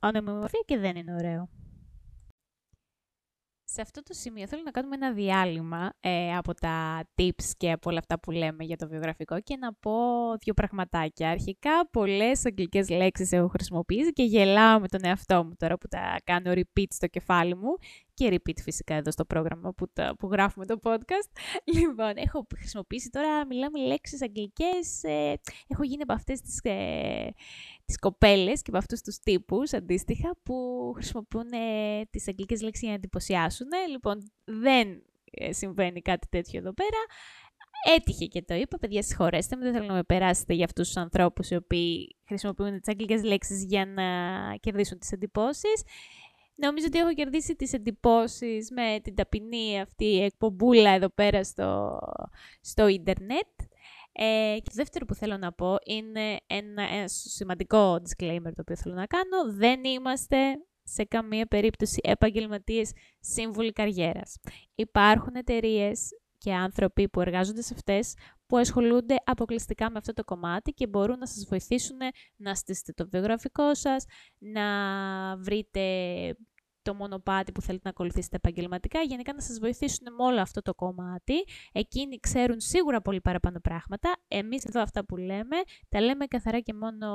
ανομοιομορφία 0.00 0.62
και 0.66 0.78
δεν 0.78 0.96
είναι 0.96 1.14
ωραίο. 1.14 1.48
Σε 3.70 3.80
αυτό 3.80 4.02
το 4.02 4.14
σημείο 4.14 4.46
θέλω 4.46 4.62
να 4.64 4.70
κάνουμε 4.70 4.94
ένα 4.94 5.12
διάλειμμα 5.12 5.92
ε, 6.00 6.36
από 6.36 6.54
τα 6.54 7.04
tips 7.14 7.50
και 7.56 7.72
από 7.72 7.90
όλα 7.90 7.98
αυτά 7.98 8.20
που 8.20 8.30
λέμε 8.30 8.64
για 8.64 8.76
το 8.76 8.88
βιογραφικό 8.88 9.40
και 9.40 9.56
να 9.56 9.74
πω 9.74 9.92
δύο 10.40 10.54
πραγματάκια. 10.54 11.30
Αρχικά, 11.30 11.88
πολλές 11.90 12.46
αγγλικές 12.46 12.88
λέξεις 12.88 13.32
έχω 13.32 13.48
χρησιμοποιήσει 13.48 14.12
και 14.12 14.22
γελάω 14.22 14.80
με 14.80 14.88
τον 14.88 15.00
εαυτό 15.04 15.44
μου 15.44 15.52
τώρα 15.56 15.78
που 15.78 15.88
τα 15.88 16.16
κάνω 16.24 16.52
repeat 16.52 16.86
στο 16.88 17.06
κεφάλι 17.06 17.56
μου 17.56 17.74
και 18.18 18.28
repeat 18.32 18.60
φυσικά 18.62 18.94
εδώ 18.94 19.10
στο 19.10 19.24
πρόγραμμα 19.24 19.72
που, 19.72 19.88
τα, 19.92 20.14
που 20.18 20.28
γράφουμε 20.32 20.66
το 20.66 20.78
podcast. 20.82 21.30
Λοιπόν, 21.78 22.12
έχω 22.14 22.46
χρησιμοποιήσει 22.56 23.10
τώρα, 23.10 23.46
μιλάμε 23.46 23.78
λέξεις 23.78 24.22
αγγλικές, 24.22 25.02
ε, 25.02 25.34
έχω 25.66 25.82
γίνει 25.82 26.02
από 26.02 26.12
αυτές 26.12 26.40
τις, 26.40 26.60
ε, 26.62 27.34
τις 27.84 27.98
κοπέλες 27.98 28.62
και 28.62 28.70
από 28.70 28.78
αυτούς 28.78 29.00
τους 29.00 29.18
τύπους 29.18 29.72
αντίστοιχα 29.72 30.36
που 30.42 30.54
χρησιμοποιούν 30.94 31.52
ε, 31.52 32.02
τις 32.10 32.28
αγγλικές 32.28 32.60
λέξεις 32.60 32.82
για 32.82 32.90
να 32.90 32.96
εντυπωσιάσουν. 32.96 33.66
Λοιπόν, 33.90 34.32
δεν 34.44 35.02
ε, 35.30 35.52
συμβαίνει 35.52 36.00
κάτι 36.00 36.26
τέτοιο 36.30 36.58
εδώ 36.58 36.72
πέρα. 36.72 36.98
Έτυχε 37.96 38.26
και 38.26 38.42
το 38.42 38.54
είπα, 38.54 38.78
παιδιά, 38.78 39.02
συγχωρέστε 39.02 39.56
με, 39.56 39.64
δεν 39.64 39.72
θέλω 39.72 39.86
να 39.86 39.94
με 39.94 40.02
περάσετε 40.02 40.54
για 40.54 40.64
αυτούς 40.64 40.86
τους 40.86 40.96
ανθρώπους 40.96 41.50
οι 41.50 41.54
οποίοι 41.54 42.16
χρησιμοποιούν 42.26 42.80
τις 42.80 42.88
αγγλικές 42.88 43.22
λέξεις 43.22 43.64
για 43.64 43.86
να 43.86 44.04
κερδίσουν 44.60 44.98
τις 44.98 45.12
εντυπώσεις. 45.12 45.82
Νομίζω 46.60 46.86
ότι 46.86 46.98
έχω 46.98 47.14
κερδίσει 47.14 47.56
τις 47.56 47.72
εντυπώσεις 47.72 48.70
με 48.70 49.00
την 49.02 49.14
ταπεινή 49.14 49.80
αυτή 49.80 50.22
εκπομπούλα 50.22 50.90
εδώ 50.90 51.08
πέρα 51.08 51.44
στο, 51.44 51.98
στο 52.60 52.86
ίντερνετ. 52.86 53.46
Ε, 54.12 54.56
και 54.56 54.70
το 54.70 54.74
δεύτερο 54.74 55.04
που 55.04 55.14
θέλω 55.14 55.36
να 55.36 55.52
πω 55.52 55.76
είναι 55.84 56.36
ένα, 56.46 56.82
ένας 56.82 57.24
σημαντικό 57.28 57.94
disclaimer 57.94 58.50
το 58.54 58.60
οποίο 58.60 58.76
θέλω 58.76 58.94
να 58.94 59.06
κάνω. 59.06 59.52
Δεν 59.52 59.84
είμαστε 59.84 60.36
σε 60.82 61.04
καμία 61.04 61.46
περίπτωση 61.46 62.00
επαγγελματίες 62.02 62.92
σύμβουλοι 63.20 63.72
καριέρας. 63.72 64.36
Υπάρχουν 64.74 65.34
εταιρείες 65.34 66.10
και 66.38 66.54
άνθρωποι 66.54 67.08
που 67.08 67.20
εργάζονται 67.20 67.62
σε 67.62 67.74
αυτές 67.74 68.14
που 68.46 68.56
ασχολούνται 68.56 69.16
αποκλειστικά 69.24 69.90
με 69.90 69.98
αυτό 69.98 70.12
το 70.12 70.24
κομμάτι 70.24 70.72
και 70.72 70.86
μπορούν 70.86 71.18
να 71.18 71.26
σας 71.26 71.46
βοηθήσουν 71.48 71.96
να 72.36 72.54
στήσετε 72.54 72.92
το 72.92 73.08
βιογραφικό 73.08 73.74
σας, 73.74 74.04
να 74.38 74.66
βρείτε 75.36 75.80
το 76.82 76.94
μονοπάτι 76.94 77.52
που 77.52 77.60
θέλετε 77.60 77.82
να 77.84 77.90
ακολουθήσετε 77.90 78.36
επαγγελματικά, 78.36 79.00
γενικά 79.00 79.32
να 79.32 79.40
σας 79.40 79.58
βοηθήσουν 79.58 80.14
με 80.16 80.24
όλο 80.24 80.40
αυτό 80.40 80.62
το 80.62 80.74
κομμάτι. 80.74 81.34
Εκείνοι 81.72 82.18
ξέρουν 82.18 82.60
σίγουρα 82.60 83.00
πολύ 83.00 83.20
παραπάνω 83.20 83.60
πράγματα. 83.60 84.16
Εμείς 84.28 84.64
εδώ 84.64 84.80
αυτά 84.80 85.04
που 85.04 85.16
λέμε, 85.16 85.56
τα 85.88 86.00
λέμε 86.00 86.26
καθαρά 86.26 86.60
και 86.60 86.74
μόνο 86.74 87.08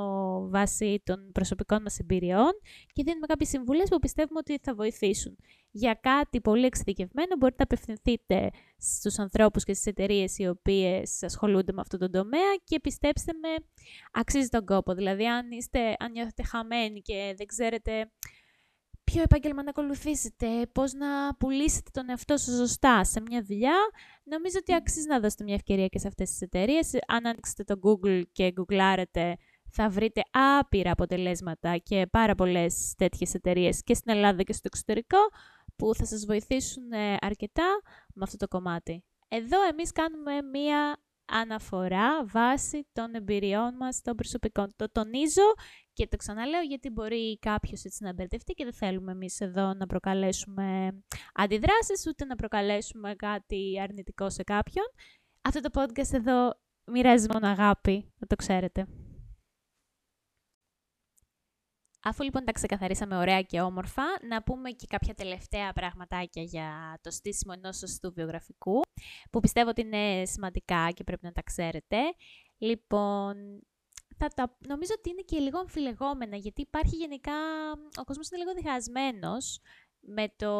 βάσει 0.49 1.01
των 1.03 1.31
προσωπικών 1.31 1.81
μας 1.81 1.99
εμπειριών 1.99 2.51
και 2.93 3.03
δίνουμε 3.03 3.25
κάποιες 3.25 3.49
συμβουλές 3.49 3.89
που 3.89 3.99
πιστεύουμε 3.99 4.39
ότι 4.39 4.59
θα 4.61 4.73
βοηθήσουν. 4.75 5.37
Για 5.75 5.93
κάτι 5.93 6.41
πολύ 6.41 6.65
εξειδικευμένο 6.65 7.35
μπορείτε 7.39 7.65
να 7.67 7.75
απευθυνθείτε 7.75 8.49
στους 8.77 9.19
ανθρώπους 9.19 9.63
και 9.63 9.73
στις 9.73 9.85
εταιρείες 9.85 10.37
οι 10.37 10.47
οποίες 10.47 11.23
ασχολούνται 11.23 11.73
με 11.73 11.81
αυτό 11.81 11.97
το 11.97 12.09
τομέα 12.09 12.55
και 12.63 12.79
πιστέψτε 12.79 13.31
με, 13.33 13.65
αξίζει 14.11 14.47
τον 14.47 14.65
κόπο. 14.65 14.93
Δηλαδή, 14.93 15.27
αν, 15.27 15.51
είστε, 15.51 15.95
αν 15.99 16.11
νιώθετε 16.11 16.43
χαμένοι 16.43 17.01
και 17.01 17.33
δεν 17.37 17.45
ξέρετε 17.45 18.11
ποιο 19.13 19.21
επάγγελμα 19.21 19.63
να 19.63 19.69
ακολουθήσετε, 19.69 20.47
πώς 20.71 20.93
να 20.93 21.35
πουλήσετε 21.35 21.89
τον 21.93 22.09
εαυτό 22.09 22.37
σας 22.37 22.55
σωστά 22.55 23.03
σε 23.03 23.21
μια 23.21 23.41
δουλειά, 23.41 23.75
νομίζω 24.23 24.57
ότι 24.59 24.73
αξίζει 24.73 25.07
να 25.07 25.19
δώσετε 25.19 25.43
μια 25.43 25.53
ευκαιρία 25.53 25.87
και 25.87 25.99
σε 25.99 26.07
αυτές 26.07 26.29
τις 26.29 26.41
εταιρείες. 26.41 26.91
Αν 27.07 27.25
ανοίξετε 27.25 27.63
το 27.63 27.79
Google 27.83 28.21
και 28.31 28.51
γκουγκλάρετε, 28.51 29.35
θα 29.71 29.89
βρείτε 29.89 30.21
άπειρα 30.59 30.91
αποτελέσματα 30.91 31.77
και 31.77 32.07
πάρα 32.11 32.35
πολλές 32.35 32.93
τέτοιες 32.97 33.33
εταιρείες 33.33 33.83
και 33.83 33.93
στην 33.93 34.11
Ελλάδα 34.11 34.43
και 34.43 34.53
στο 34.53 34.61
εξωτερικό 34.65 35.17
που 35.75 35.95
θα 35.95 36.05
σας 36.05 36.25
βοηθήσουν 36.25 36.91
ε, 36.91 37.17
αρκετά 37.21 37.81
με 38.13 38.23
αυτό 38.23 38.37
το 38.37 38.47
κομμάτι. 38.47 39.03
Εδώ 39.27 39.67
εμείς 39.71 39.91
κάνουμε 39.91 40.41
μία 40.41 40.97
αναφορά 41.25 42.25
βάσει 42.25 42.87
των 42.93 43.15
εμπειριών 43.15 43.75
μας 43.75 44.01
των 44.01 44.15
προσωπικών. 44.15 44.73
Το 44.75 44.91
τονίζω 44.91 45.53
και 45.93 46.07
το 46.07 46.17
ξαναλέω 46.17 46.61
γιατί 46.61 46.89
μπορεί 46.89 47.39
κάποιος 47.39 47.83
έτσι 47.83 48.03
να 48.03 48.13
μπερδευτεί 48.13 48.53
και 48.53 48.63
δεν 48.63 48.73
θέλουμε 48.73 49.11
εμείς 49.11 49.41
εδώ 49.41 49.73
να 49.73 49.85
προκαλέσουμε 49.85 50.97
αντιδράσεις 51.33 52.07
ούτε 52.07 52.25
να 52.25 52.35
προκαλέσουμε 52.35 53.15
κάτι 53.15 53.79
αρνητικό 53.81 54.29
σε 54.29 54.43
κάποιον. 54.43 54.85
Αυτό 55.41 55.59
το 55.59 55.81
podcast 55.81 56.13
εδώ 56.13 56.53
μοιράζει 56.85 57.27
μόνο 57.33 57.47
αγάπη, 57.47 58.11
να 58.17 58.27
το 58.27 58.35
ξέρετε. 58.35 58.87
Αφού 62.05 62.23
λοιπόν 62.23 62.45
τα 62.45 62.51
ξεκαθαρίσαμε 62.51 63.17
ωραία 63.17 63.41
και 63.41 63.61
όμορφα, 63.61 64.03
να 64.27 64.43
πούμε 64.43 64.69
και 64.69 64.87
κάποια 64.89 65.13
τελευταία 65.13 65.73
πραγματάκια 65.73 66.43
για 66.43 66.99
το 67.01 67.11
στήσιμο 67.11 67.53
ενός 67.57 67.77
σωστού 67.77 68.13
βιογραφικού, 68.13 68.81
που 69.31 69.39
πιστεύω 69.39 69.69
ότι 69.69 69.81
είναι 69.81 70.25
σημαντικά 70.25 70.91
και 70.91 71.03
πρέπει 71.03 71.25
να 71.25 71.31
τα 71.31 71.41
ξέρετε. 71.41 71.97
Λοιπόν, 72.57 73.61
θα 74.23 74.29
τα, 74.35 74.57
νομίζω 74.67 74.93
ότι 74.97 75.09
είναι 75.09 75.21
και 75.21 75.39
λίγο 75.39 75.59
αμφιλεγόμενα, 75.59 76.35
γιατί 76.35 76.61
υπάρχει 76.61 76.95
γενικά, 76.95 77.33
ο 77.99 78.03
κόσμος 78.03 78.29
είναι 78.29 78.39
λίγο 78.39 78.53
διχασμένος 78.53 79.59
με 80.05 80.25
το, 80.35 80.53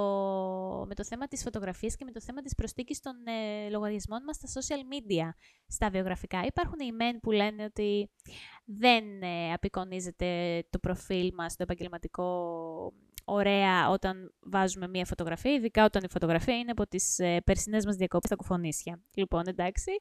με 0.88 0.96
το 0.96 1.04
θέμα 1.04 1.28
της 1.28 1.42
φωτογραφίας 1.42 1.96
και 1.96 2.06
με 2.06 2.12
το 2.12 2.22
θέμα 2.22 2.42
της 2.42 2.56
προστίκης 2.56 3.00
των 3.00 3.16
ε, 3.28 3.70
λογαριασμών 3.70 4.24
μας 4.24 4.36
στα 4.36 4.62
social 4.62 4.80
media, 4.94 5.30
στα 5.68 5.90
βιογραφικά. 5.90 6.44
Υπάρχουν 6.46 6.80
οι 6.80 6.90
men 7.00 7.18
που 7.22 7.32
λένε 7.32 7.64
ότι 7.64 8.10
δεν 8.66 9.22
ε, 9.22 9.54
απεικονίζεται 9.54 10.64
το 10.70 10.80
προφίλ 10.80 11.32
μας, 11.34 11.56
το 11.56 11.64
επαγγελματικό 11.64 12.54
ωραία 13.26 13.90
όταν 13.90 14.34
βάζουμε 14.42 14.88
μία 14.88 15.06
φωτογραφία, 15.06 15.54
ειδικά 15.54 15.86
όταν 15.86 16.04
η 16.04 16.10
φωτογραφία 16.10 16.58
είναι 16.58 16.72
από 16.72 16.88
τις 16.88 17.20
ε, 17.20 17.42
περσινές 17.46 17.86
μας 17.86 17.96
διακόπες 17.96 18.28
στα 18.28 18.36
κουφονίσια. 18.36 19.04
Λοιπόν, 19.14 19.44
εντάξει, 19.48 19.92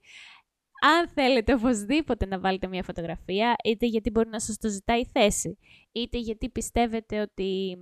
αν 0.84 1.08
θέλετε 1.08 1.54
οπωσδήποτε 1.54 2.26
να 2.26 2.38
βάλετε 2.38 2.66
μια 2.66 2.82
φωτογραφία, 2.82 3.56
είτε 3.64 3.86
γιατί 3.86 4.10
μπορεί 4.10 4.28
να 4.28 4.40
σας 4.40 4.56
το 4.58 4.68
ζητάει 4.68 5.00
η 5.00 5.08
θέση, 5.12 5.58
είτε 5.92 6.18
γιατί 6.18 6.50
πιστεύετε 6.50 7.20
ότι 7.20 7.76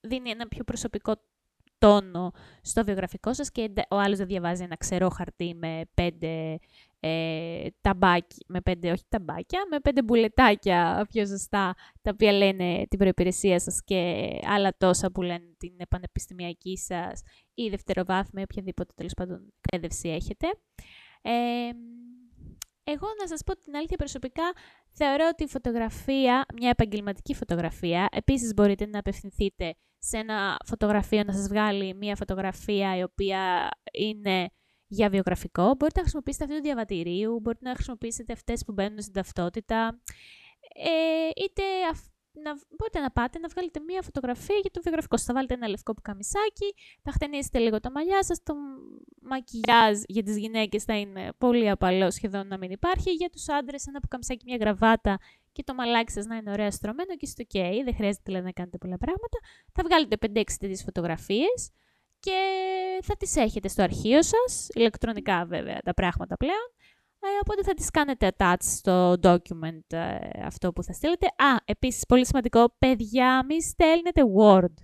δίνει 0.00 0.30
ένα 0.30 0.48
πιο 0.48 0.64
προσωπικό 0.64 1.14
τόνο 1.78 2.32
στο 2.62 2.84
βιογραφικό 2.84 3.34
σας 3.34 3.50
και 3.50 3.72
ο 3.90 3.98
άλλος 3.98 4.18
δεν 4.18 4.26
διαβάζει 4.26 4.62
ένα 4.62 4.76
ξερό 4.76 5.08
χαρτί 5.08 5.54
με 5.54 5.80
πέντε 5.94 6.58
ε, 7.00 7.66
ταμπάκι, 7.80 8.44
με 8.46 8.60
πέντε, 8.60 8.90
όχι 8.90 9.04
ταμπάκια, 9.08 9.66
με 9.70 9.80
πέντε 9.80 10.02
μπουλετάκια 10.02 11.06
πιο 11.08 11.26
ζωστά, 11.26 11.74
τα 12.02 12.10
οποία 12.12 12.32
λένε 12.32 12.86
την 12.88 12.98
προϋπηρεσία 12.98 13.60
σας 13.60 13.84
και 13.84 14.28
άλλα 14.44 14.74
τόσα 14.78 15.10
που 15.10 15.22
λένε 15.22 15.54
την 15.58 15.72
πανεπιστημιακή 15.88 16.78
σας 16.78 17.22
ή 17.54 17.68
δευτεροβάθμια, 17.68 18.46
οποιαδήποτε 18.50 18.92
τέλος 18.96 19.12
πάντων 19.16 19.52
εκπαίδευση 19.60 20.08
έχετε. 20.08 20.46
Ε, 21.22 21.30
εγώ 22.84 23.06
να 23.20 23.26
σας 23.26 23.42
πω 23.44 23.56
την 23.56 23.76
αλήθεια 23.76 23.96
προσωπικά, 23.96 24.52
θεωρώ 24.92 25.28
ότι 25.32 25.44
η 25.44 25.48
φωτογραφία, 25.48 26.44
μια 26.54 26.68
επαγγελματική 26.68 27.34
φωτογραφία, 27.34 28.08
επίσης 28.12 28.54
μπορείτε 28.54 28.86
να 28.86 28.98
απευθυνθείτε 28.98 29.74
σε 29.98 30.16
ένα 30.18 30.56
φωτογραφείο 30.64 31.22
να 31.22 31.32
σας 31.32 31.48
βγάλει 31.48 31.94
μια 31.94 32.16
φωτογραφία 32.16 32.96
η 32.96 33.02
οποία 33.02 33.68
είναι 33.92 34.48
για 34.86 35.08
βιογραφικό. 35.08 35.62
Μπορείτε 35.62 35.94
να 35.94 36.00
χρησιμοποιήσετε 36.00 36.44
αυτό 36.44 36.56
το 36.56 36.62
διαβατηρίου, 36.62 37.40
μπορείτε 37.40 37.68
να 37.68 37.74
χρησιμοποιήσετε 37.74 38.32
αυτές 38.32 38.64
που 38.64 38.72
μπαίνουν 38.72 39.00
στην 39.00 39.12
ταυτότητα, 39.12 40.00
ε, 40.74 41.42
είτε 41.44 41.62
να, 42.32 42.50
μπορείτε 42.76 43.00
να 43.00 43.10
πάτε 43.10 43.38
να 43.38 43.48
βγάλετε 43.48 43.80
μία 43.80 44.02
φωτογραφία 44.02 44.56
για 44.56 44.70
το 44.70 44.80
βιογραφικό 44.82 45.16
σας. 45.16 45.26
Θα 45.26 45.34
βάλετε 45.34 45.54
ένα 45.54 45.68
λευκό 45.68 45.94
πουκαμισάκι, 45.94 46.74
θα 47.02 47.12
χτενίσετε 47.12 47.58
λίγο 47.58 47.80
τα 47.80 47.90
μαλλιά 47.90 48.24
σας, 48.24 48.42
το 48.42 48.54
μακιγιάζ 49.20 50.00
για 50.06 50.22
τις 50.22 50.36
γυναίκες 50.36 50.84
θα 50.84 50.98
είναι 50.98 51.32
πολύ 51.38 51.70
απαλό, 51.70 52.10
σχεδόν 52.10 52.46
να 52.46 52.58
μην 52.58 52.70
υπάρχει. 52.70 53.10
Για 53.10 53.30
τους 53.30 53.48
άντρες 53.48 53.86
ένα 53.86 54.00
πουκαμισάκι, 54.00 54.44
μια 54.46 54.56
γραβάτα 54.56 55.18
και 55.52 55.62
το 55.62 55.74
μαλάκι 55.74 56.12
σας 56.12 56.26
να 56.26 56.36
είναι 56.36 56.50
ωραία 56.50 56.70
στρωμένο 56.70 57.16
και 57.16 57.26
στο 57.26 57.44
ok, 57.44 57.58
δεν 57.84 57.94
χρειάζεται 57.94 58.22
δηλαδή, 58.24 58.44
να 58.44 58.52
κάνετε 58.52 58.78
πολλά 58.78 58.98
πράγματα. 58.98 59.38
Θα 59.72 59.82
βγάλετε 59.84 60.16
5-6 60.16 60.58
τέτοιες 60.58 60.82
φωτογραφίες 60.82 61.70
και 62.20 62.38
θα 63.02 63.16
τις 63.16 63.36
έχετε 63.36 63.68
στο 63.68 63.82
αρχείο 63.82 64.22
σας, 64.22 64.68
ηλεκτρονικά 64.72 65.44
βέβαια 65.44 65.78
τα 65.84 65.94
πράγματα 65.94 66.36
πλέον. 66.36 66.72
Ε, 67.24 67.38
οπότε 67.40 67.62
θα 67.62 67.74
τις 67.74 67.90
κάνετε 67.90 68.32
attach 68.36 68.54
στο 68.58 69.12
document 69.22 69.92
ε, 69.92 70.16
αυτό 70.44 70.72
που 70.72 70.82
θα 70.82 70.92
στείλετε. 70.92 71.26
Α, 71.26 71.56
επίσης 71.64 72.06
πολύ 72.06 72.26
σημαντικό, 72.26 72.74
παιδιά, 72.78 73.44
μη 73.44 73.62
στέλνετε 73.62 74.22
Word. 74.38 74.74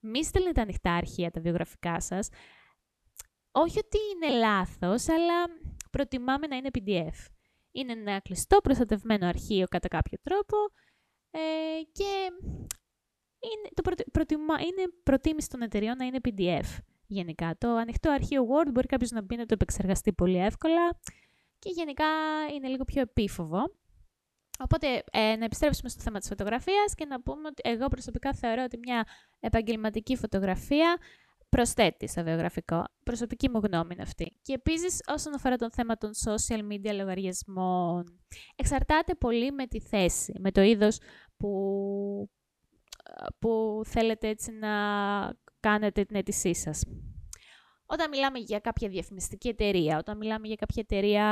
Μη 0.00 0.24
στέλνετε 0.24 0.60
ανοιχτά 0.60 0.92
αρχεία 0.92 1.30
τα 1.30 1.40
βιογραφικά 1.40 2.00
σας. 2.00 2.28
Όχι 3.52 3.78
ότι 3.78 3.98
είναι 4.14 4.38
λάθος, 4.38 5.08
αλλά 5.08 5.46
προτιμάμε 5.90 6.46
να 6.46 6.56
είναι 6.56 6.70
PDF. 6.78 7.26
Είναι 7.72 7.92
ένα 7.92 8.20
κλειστό 8.20 8.58
προστατευμένο 8.62 9.26
αρχείο 9.26 9.66
κατά 9.68 9.88
κάποιο 9.88 10.18
τρόπο 10.22 10.56
ε, 11.30 11.38
και 11.92 12.30
είναι, 13.38 13.68
το 13.74 13.82
προτιμά, 14.12 14.54
είναι 14.60 14.92
προτίμηση 15.02 15.48
των 15.48 15.62
εταιριών 15.62 15.96
να 15.96 16.04
είναι 16.04 16.18
PDF 16.24 16.78
γενικά. 17.06 17.54
Το 17.58 17.68
ανοιχτό 17.68 18.10
αρχείο 18.10 18.42
Word 18.42 18.70
μπορεί 18.72 18.86
κάποιος 18.86 19.10
να 19.10 19.22
μπει 19.22 19.36
να 19.36 19.46
το 19.46 19.54
επεξεργαστεί 19.54 20.12
πολύ 20.12 20.38
εύκολα 20.38 21.00
και 21.62 21.70
γενικά 21.70 22.04
είναι 22.54 22.68
λίγο 22.68 22.84
πιο 22.84 23.00
επίφοβο. 23.00 23.62
Οπότε, 24.58 25.04
ε, 25.12 25.36
να 25.36 25.44
επιστρέψουμε 25.44 25.88
στο 25.88 26.02
θέμα 26.02 26.18
της 26.18 26.28
φωτογραφίας 26.28 26.94
και 26.94 27.04
να 27.04 27.22
πούμε 27.22 27.48
ότι 27.48 27.62
εγώ 27.64 27.88
προσωπικά 27.88 28.32
θεωρώ 28.32 28.62
ότι 28.62 28.78
μια 28.78 29.06
επαγγελματική 29.40 30.16
φωτογραφία 30.16 30.96
προσθέτει 31.48 32.08
στο 32.08 32.22
βιογραφικό. 32.22 32.84
Προσωπική 33.02 33.50
μου 33.50 33.60
γνώμη 33.64 33.88
είναι 33.92 34.02
αυτή. 34.02 34.38
Και 34.42 34.52
επίσης, 34.52 35.00
όσον 35.08 35.34
αφορά 35.34 35.56
το 35.56 35.70
θέμα 35.70 35.96
των 35.96 36.10
social 36.24 36.72
media 36.72 36.94
λογαριασμών, 36.94 38.20
εξαρτάται 38.56 39.14
πολύ 39.14 39.52
με 39.52 39.66
τη 39.66 39.80
θέση, 39.80 40.32
με 40.38 40.50
το 40.50 40.60
είδος 40.60 40.98
που, 41.36 42.30
που 43.38 43.80
θέλετε 43.84 44.28
έτσι 44.28 44.52
να 44.52 44.70
κάνετε 45.60 46.04
την 46.04 46.16
αίτησή 46.16 46.54
σας. 46.54 46.84
Όταν 47.92 48.08
μιλάμε 48.10 48.38
για 48.38 48.58
κάποια 48.58 48.88
διαφημιστική 48.88 49.48
εταιρεία, 49.48 49.98
όταν 49.98 50.16
μιλάμε 50.16 50.46
για 50.46 50.56
κάποια 50.56 50.82
εταιρεία 50.88 51.26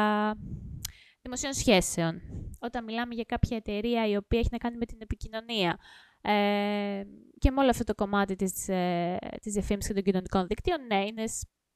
δημοσίων 1.22 1.52
σχέσεων, 1.52 2.20
όταν 2.58 2.84
μιλάμε 2.84 3.14
για 3.14 3.24
κάποια 3.24 3.56
εταιρεία 3.56 4.08
η 4.08 4.16
οποία 4.16 4.38
έχει 4.38 4.48
να 4.50 4.58
κάνει 4.58 4.76
με 4.76 4.86
την 4.86 4.98
επικοινωνία 5.00 5.78
ε, 6.20 7.02
και 7.38 7.50
με 7.50 7.60
όλο 7.60 7.70
αυτό 7.70 7.84
το 7.84 7.94
κομμάτι 7.94 8.36
της, 8.36 8.68
ε, 8.68 9.16
της 9.42 9.52
διαφήμισης 9.52 9.88
και 9.88 9.94
των 9.94 10.02
κοινωνικών 10.02 10.46
δικτύων, 10.46 10.86
ναι, 10.86 11.04
είναι, 11.04 11.24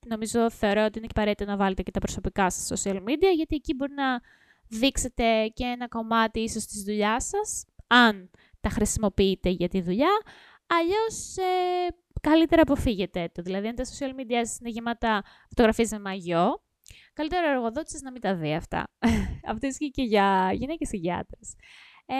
νομίζω 0.06 0.50
θεωρώ 0.50 0.84
ότι 0.84 0.98
είναι 0.98 1.06
και 1.06 1.12
απαραίτητο 1.16 1.50
να 1.50 1.56
βάλετε 1.56 1.82
και 1.82 1.90
τα 1.90 2.00
προσωπικά 2.00 2.50
σας 2.50 2.84
social 2.84 2.96
media, 2.96 3.30
γιατί 3.36 3.56
εκεί 3.56 3.74
μπορεί 3.74 3.92
να 3.92 4.20
δείξετε 4.68 5.46
και 5.54 5.64
ένα 5.64 5.88
κομμάτι 5.88 6.40
ίσως 6.40 6.66
της 6.66 6.82
δουλειάς 6.82 7.24
σας, 7.24 7.64
αν 7.86 8.30
τα 8.60 8.68
χρησιμοποιείτε 8.68 9.48
για 9.48 9.68
τη 9.68 9.80
δουλειά, 9.80 10.12
αλλιώς 10.66 11.36
ε, 11.36 11.88
καλύτερα 12.30 12.62
αποφύγετε 12.62 13.30
το. 13.34 13.42
Δηλαδή, 13.42 13.66
αν 13.66 13.74
τα 13.74 13.84
social 13.84 14.20
media 14.20 14.42
είναι 14.60 14.70
γεμάτα 14.70 15.24
φωτογραφίες 15.48 15.90
με 15.90 15.98
μαγιό, 15.98 16.62
καλύτερα 17.12 17.46
ο 17.48 17.50
εργοδότη 17.50 18.02
να 18.02 18.10
μην 18.10 18.20
τα 18.20 18.34
δει 18.34 18.54
αυτά. 18.54 18.86
Αυτό 19.52 19.66
ισχύει 19.66 19.90
και 19.90 20.02
για 20.02 20.50
γυναίκες 20.52 20.90
και 20.90 20.96
για 20.96 21.14
άντρε. 21.14 21.40
Ε, 22.06 22.14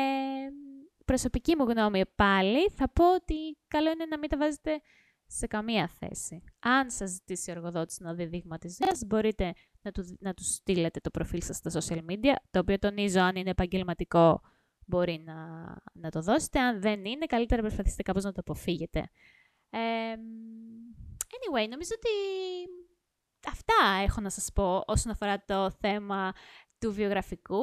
προσωπική 1.04 1.56
μου 1.56 1.64
γνώμη 1.64 2.02
πάλι, 2.14 2.70
θα 2.70 2.90
πω 2.92 3.14
ότι 3.14 3.58
καλό 3.68 3.90
είναι 3.90 4.04
να 4.04 4.18
μην 4.18 4.28
τα 4.28 4.36
βάζετε 4.36 4.80
σε 5.26 5.46
καμία 5.46 5.88
θέση. 5.98 6.42
Αν 6.58 6.90
σας 6.90 7.10
ζητήσει 7.10 7.50
ο 7.50 7.54
εργοδότης 7.54 7.98
να 8.00 8.14
δει 8.14 8.24
δείγμα 8.24 8.58
της 8.58 8.76
δουλειάς, 8.76 9.02
μπορείτε 9.06 9.52
να 9.82 9.90
του, 9.90 10.16
να 10.20 10.34
του 10.34 10.44
στείλετε 10.44 11.00
το 11.00 11.10
προφίλ 11.10 11.42
σας 11.42 11.56
στα 11.56 11.70
social 11.80 12.10
media, 12.10 12.34
το 12.50 12.58
οποίο 12.58 12.78
τονίζω 12.78 13.20
αν 13.20 13.36
είναι 13.36 13.50
επαγγελματικό 13.50 14.40
μπορεί 14.86 15.22
να, 15.24 15.34
να 15.92 16.10
το 16.10 16.20
δώσετε. 16.20 16.60
Αν 16.60 16.80
δεν 16.80 17.04
είναι, 17.04 17.26
καλύτερα 17.26 17.62
προσπαθήστε 17.62 18.02
κάπως 18.02 18.24
να 18.24 18.32
το 18.32 18.40
αποφύγετε 18.40 19.08
anyway, 21.36 21.68
νομίζω 21.68 21.90
ότι 21.96 22.14
αυτά 23.46 24.02
έχω 24.02 24.20
να 24.20 24.30
σας 24.30 24.52
πω 24.54 24.82
όσον 24.86 25.12
αφορά 25.12 25.44
το 25.44 25.70
θέμα 25.80 26.32
του 26.78 26.92
βιογραφικού. 26.92 27.62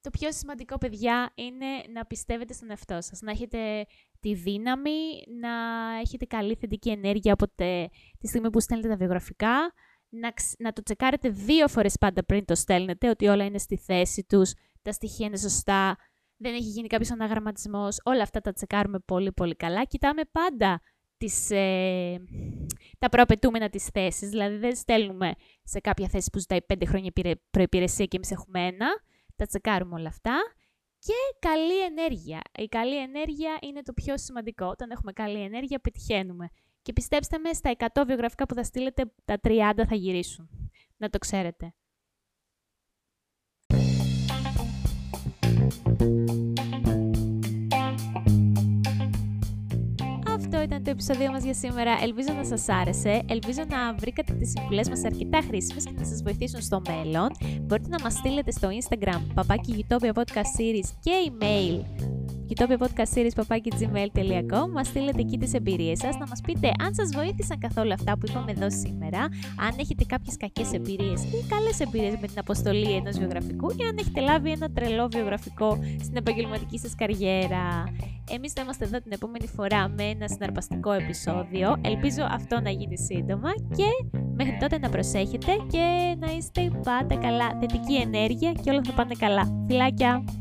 το 0.00 0.10
πιο 0.10 0.32
σημαντικό, 0.32 0.78
παιδιά, 0.78 1.32
είναι 1.34 1.66
να 1.92 2.06
πιστεύετε 2.06 2.52
στον 2.52 2.70
εαυτό 2.70 3.00
σας, 3.00 3.20
να 3.20 3.30
έχετε 3.30 3.86
τη 4.20 4.34
δύναμη, 4.34 5.24
να 5.40 5.50
έχετε 6.00 6.24
καλή 6.24 6.54
θετική 6.54 6.90
ενέργεια 6.90 7.32
από 7.32 7.46
τη 8.18 8.28
στιγμή 8.28 8.50
που 8.50 8.60
στέλνετε 8.60 8.88
τα 8.88 8.96
βιογραφικά, 8.96 9.72
να, 10.08 10.32
να 10.58 10.72
το 10.72 10.82
τσεκάρετε 10.82 11.28
δύο 11.28 11.68
φορές 11.68 11.96
πάντα 12.00 12.24
πριν 12.24 12.44
το 12.44 12.54
στέλνετε, 12.54 13.08
ότι 13.08 13.26
όλα 13.26 13.44
είναι 13.44 13.58
στη 13.58 13.76
θέση 13.76 14.24
τους, 14.28 14.52
τα 14.82 14.92
στοιχεία 14.92 15.26
είναι 15.26 15.36
σωστά, 15.36 15.96
δεν 16.40 16.54
έχει 16.54 16.68
γίνει 16.68 16.88
κάποιος 16.88 17.10
αναγραμματισμός. 17.10 18.00
Όλα 18.04 18.22
αυτά 18.22 18.40
τα 18.40 18.52
τσεκάρουμε 18.52 18.98
πολύ 18.98 19.32
πολύ 19.32 19.54
καλά. 19.54 19.84
Κοιτάμε 19.84 20.22
πάντα 20.32 20.80
τις, 21.16 21.50
ε, 21.50 22.20
τα 22.98 23.08
προαπαιτούμενα 23.08 23.68
της 23.68 23.84
θέσης. 23.84 24.28
Δηλαδή 24.28 24.56
δεν 24.56 24.76
στέλνουμε 24.76 25.34
σε 25.62 25.80
κάποια 25.80 26.08
θέση 26.08 26.30
που 26.32 26.38
ζητάει 26.38 26.62
πέντε 26.62 26.86
χρόνια 26.86 27.12
προϋπηρεσία 27.50 28.04
και 28.04 28.16
εμείς 28.16 28.30
έχουμε 28.30 28.66
ένα. 28.66 28.86
Τα 29.36 29.46
τσεκάρουμε 29.46 29.94
όλα 29.94 30.08
αυτά. 30.08 30.36
Και 30.98 31.12
καλή 31.38 31.84
ενέργεια. 31.84 32.40
Η 32.58 32.66
καλή 32.66 32.96
ενέργεια 32.96 33.58
είναι 33.60 33.82
το 33.82 33.92
πιο 33.92 34.18
σημαντικό. 34.18 34.66
Όταν 34.66 34.90
έχουμε 34.90 35.12
καλή 35.12 35.42
ενέργεια 35.42 35.78
πετυχαίνουμε. 35.78 36.48
Και 36.82 36.92
πιστέψτε 36.92 37.38
με, 37.38 37.52
στα 37.52 37.70
100 37.70 38.02
βιογραφικά 38.06 38.46
που 38.46 38.54
θα 38.54 38.62
στείλετε, 38.62 39.12
τα 39.24 39.40
30 39.42 39.84
θα 39.88 39.94
γυρίσουν. 39.94 40.70
Να 40.96 41.10
το 41.10 41.18
ξέρετε. 41.18 41.74
Αυτό 50.52 50.62
ήταν 50.62 50.84
το 50.84 50.90
επεισόδιο 50.90 51.30
μας 51.30 51.44
για 51.44 51.54
σήμερα. 51.54 51.98
Ελπίζω 52.02 52.32
να 52.36 52.44
σας 52.44 52.68
άρεσε. 52.68 53.22
Ελπίζω 53.28 53.62
να 53.68 53.94
βρήκατε 53.94 54.32
τις 54.32 54.50
συμβουλές 54.50 54.88
μας 54.88 55.04
αρκετά 55.04 55.40
χρήσιμες 55.48 55.84
και 55.84 55.92
να 55.96 56.04
σας 56.04 56.22
βοηθήσουν 56.22 56.60
στο 56.60 56.82
μέλλον. 56.88 57.28
Μπορείτε 57.60 57.88
να 57.88 58.02
μας 58.02 58.12
στείλετε 58.12 58.50
στο 58.50 58.68
Instagram 58.68 59.20
παπάκι 59.34 59.86
Podcast 59.88 60.50
Series 60.58 60.88
και 61.00 61.10
email 61.26 61.84
utopiapodcastseries.gmail.com 62.54 64.66
Μας 64.72 64.86
στείλετε 64.86 65.20
εκεί 65.20 65.38
τις 65.38 65.54
εμπειρίες 65.54 65.98
σας, 65.98 66.18
να 66.18 66.26
μας 66.26 66.40
πείτε 66.40 66.72
αν 66.84 66.94
σας 66.94 67.10
βοήθησαν 67.14 67.58
καθόλου 67.58 67.92
αυτά 67.92 68.18
που 68.18 68.26
είπαμε 68.28 68.50
εδώ 68.50 68.70
σήμερα, 68.70 69.18
αν 69.66 69.74
έχετε 69.76 70.04
κάποιες 70.04 70.36
κακές 70.36 70.72
εμπειρίες 70.72 71.22
ή 71.22 71.44
καλές 71.48 71.80
εμπειρίες 71.80 72.16
με 72.20 72.26
την 72.26 72.38
αποστολή 72.38 72.92
ενός 72.92 73.18
βιογραφικού 73.18 73.70
ή 73.70 73.84
αν 73.88 73.96
έχετε 73.98 74.20
λάβει 74.20 74.50
ένα 74.50 74.70
τρελό 74.70 75.08
βιογραφικό 75.08 75.78
στην 76.02 76.16
επαγγελματική 76.16 76.78
σας 76.78 76.94
καριέρα. 76.94 77.84
Εμείς 78.30 78.52
θα 78.52 78.62
είμαστε 78.62 78.84
εδώ 78.84 79.00
την 79.00 79.12
επόμενη 79.12 79.46
φορά 79.46 79.88
με 79.88 80.02
ένα 80.02 80.28
συναρπαστικό 80.28 80.92
επεισόδιο. 80.92 81.76
Ελπίζω 81.80 82.26
αυτό 82.30 82.60
να 82.60 82.70
γίνει 82.70 82.98
σύντομα 82.98 83.50
και 83.76 83.84
μέχρι 84.34 84.56
τότε 84.60 84.78
να 84.78 84.88
προσέχετε 84.88 85.52
και 85.70 86.16
να 86.18 86.32
είστε 86.32 86.70
πάντα 86.82 87.16
καλά. 87.16 87.58
Θετική 87.60 87.94
ενέργεια 87.94 88.52
και 88.52 88.70
όλα 88.70 88.80
θα 88.84 88.92
πάνε 88.92 89.14
καλά. 89.18 89.64
Φιλάκια! 89.66 90.39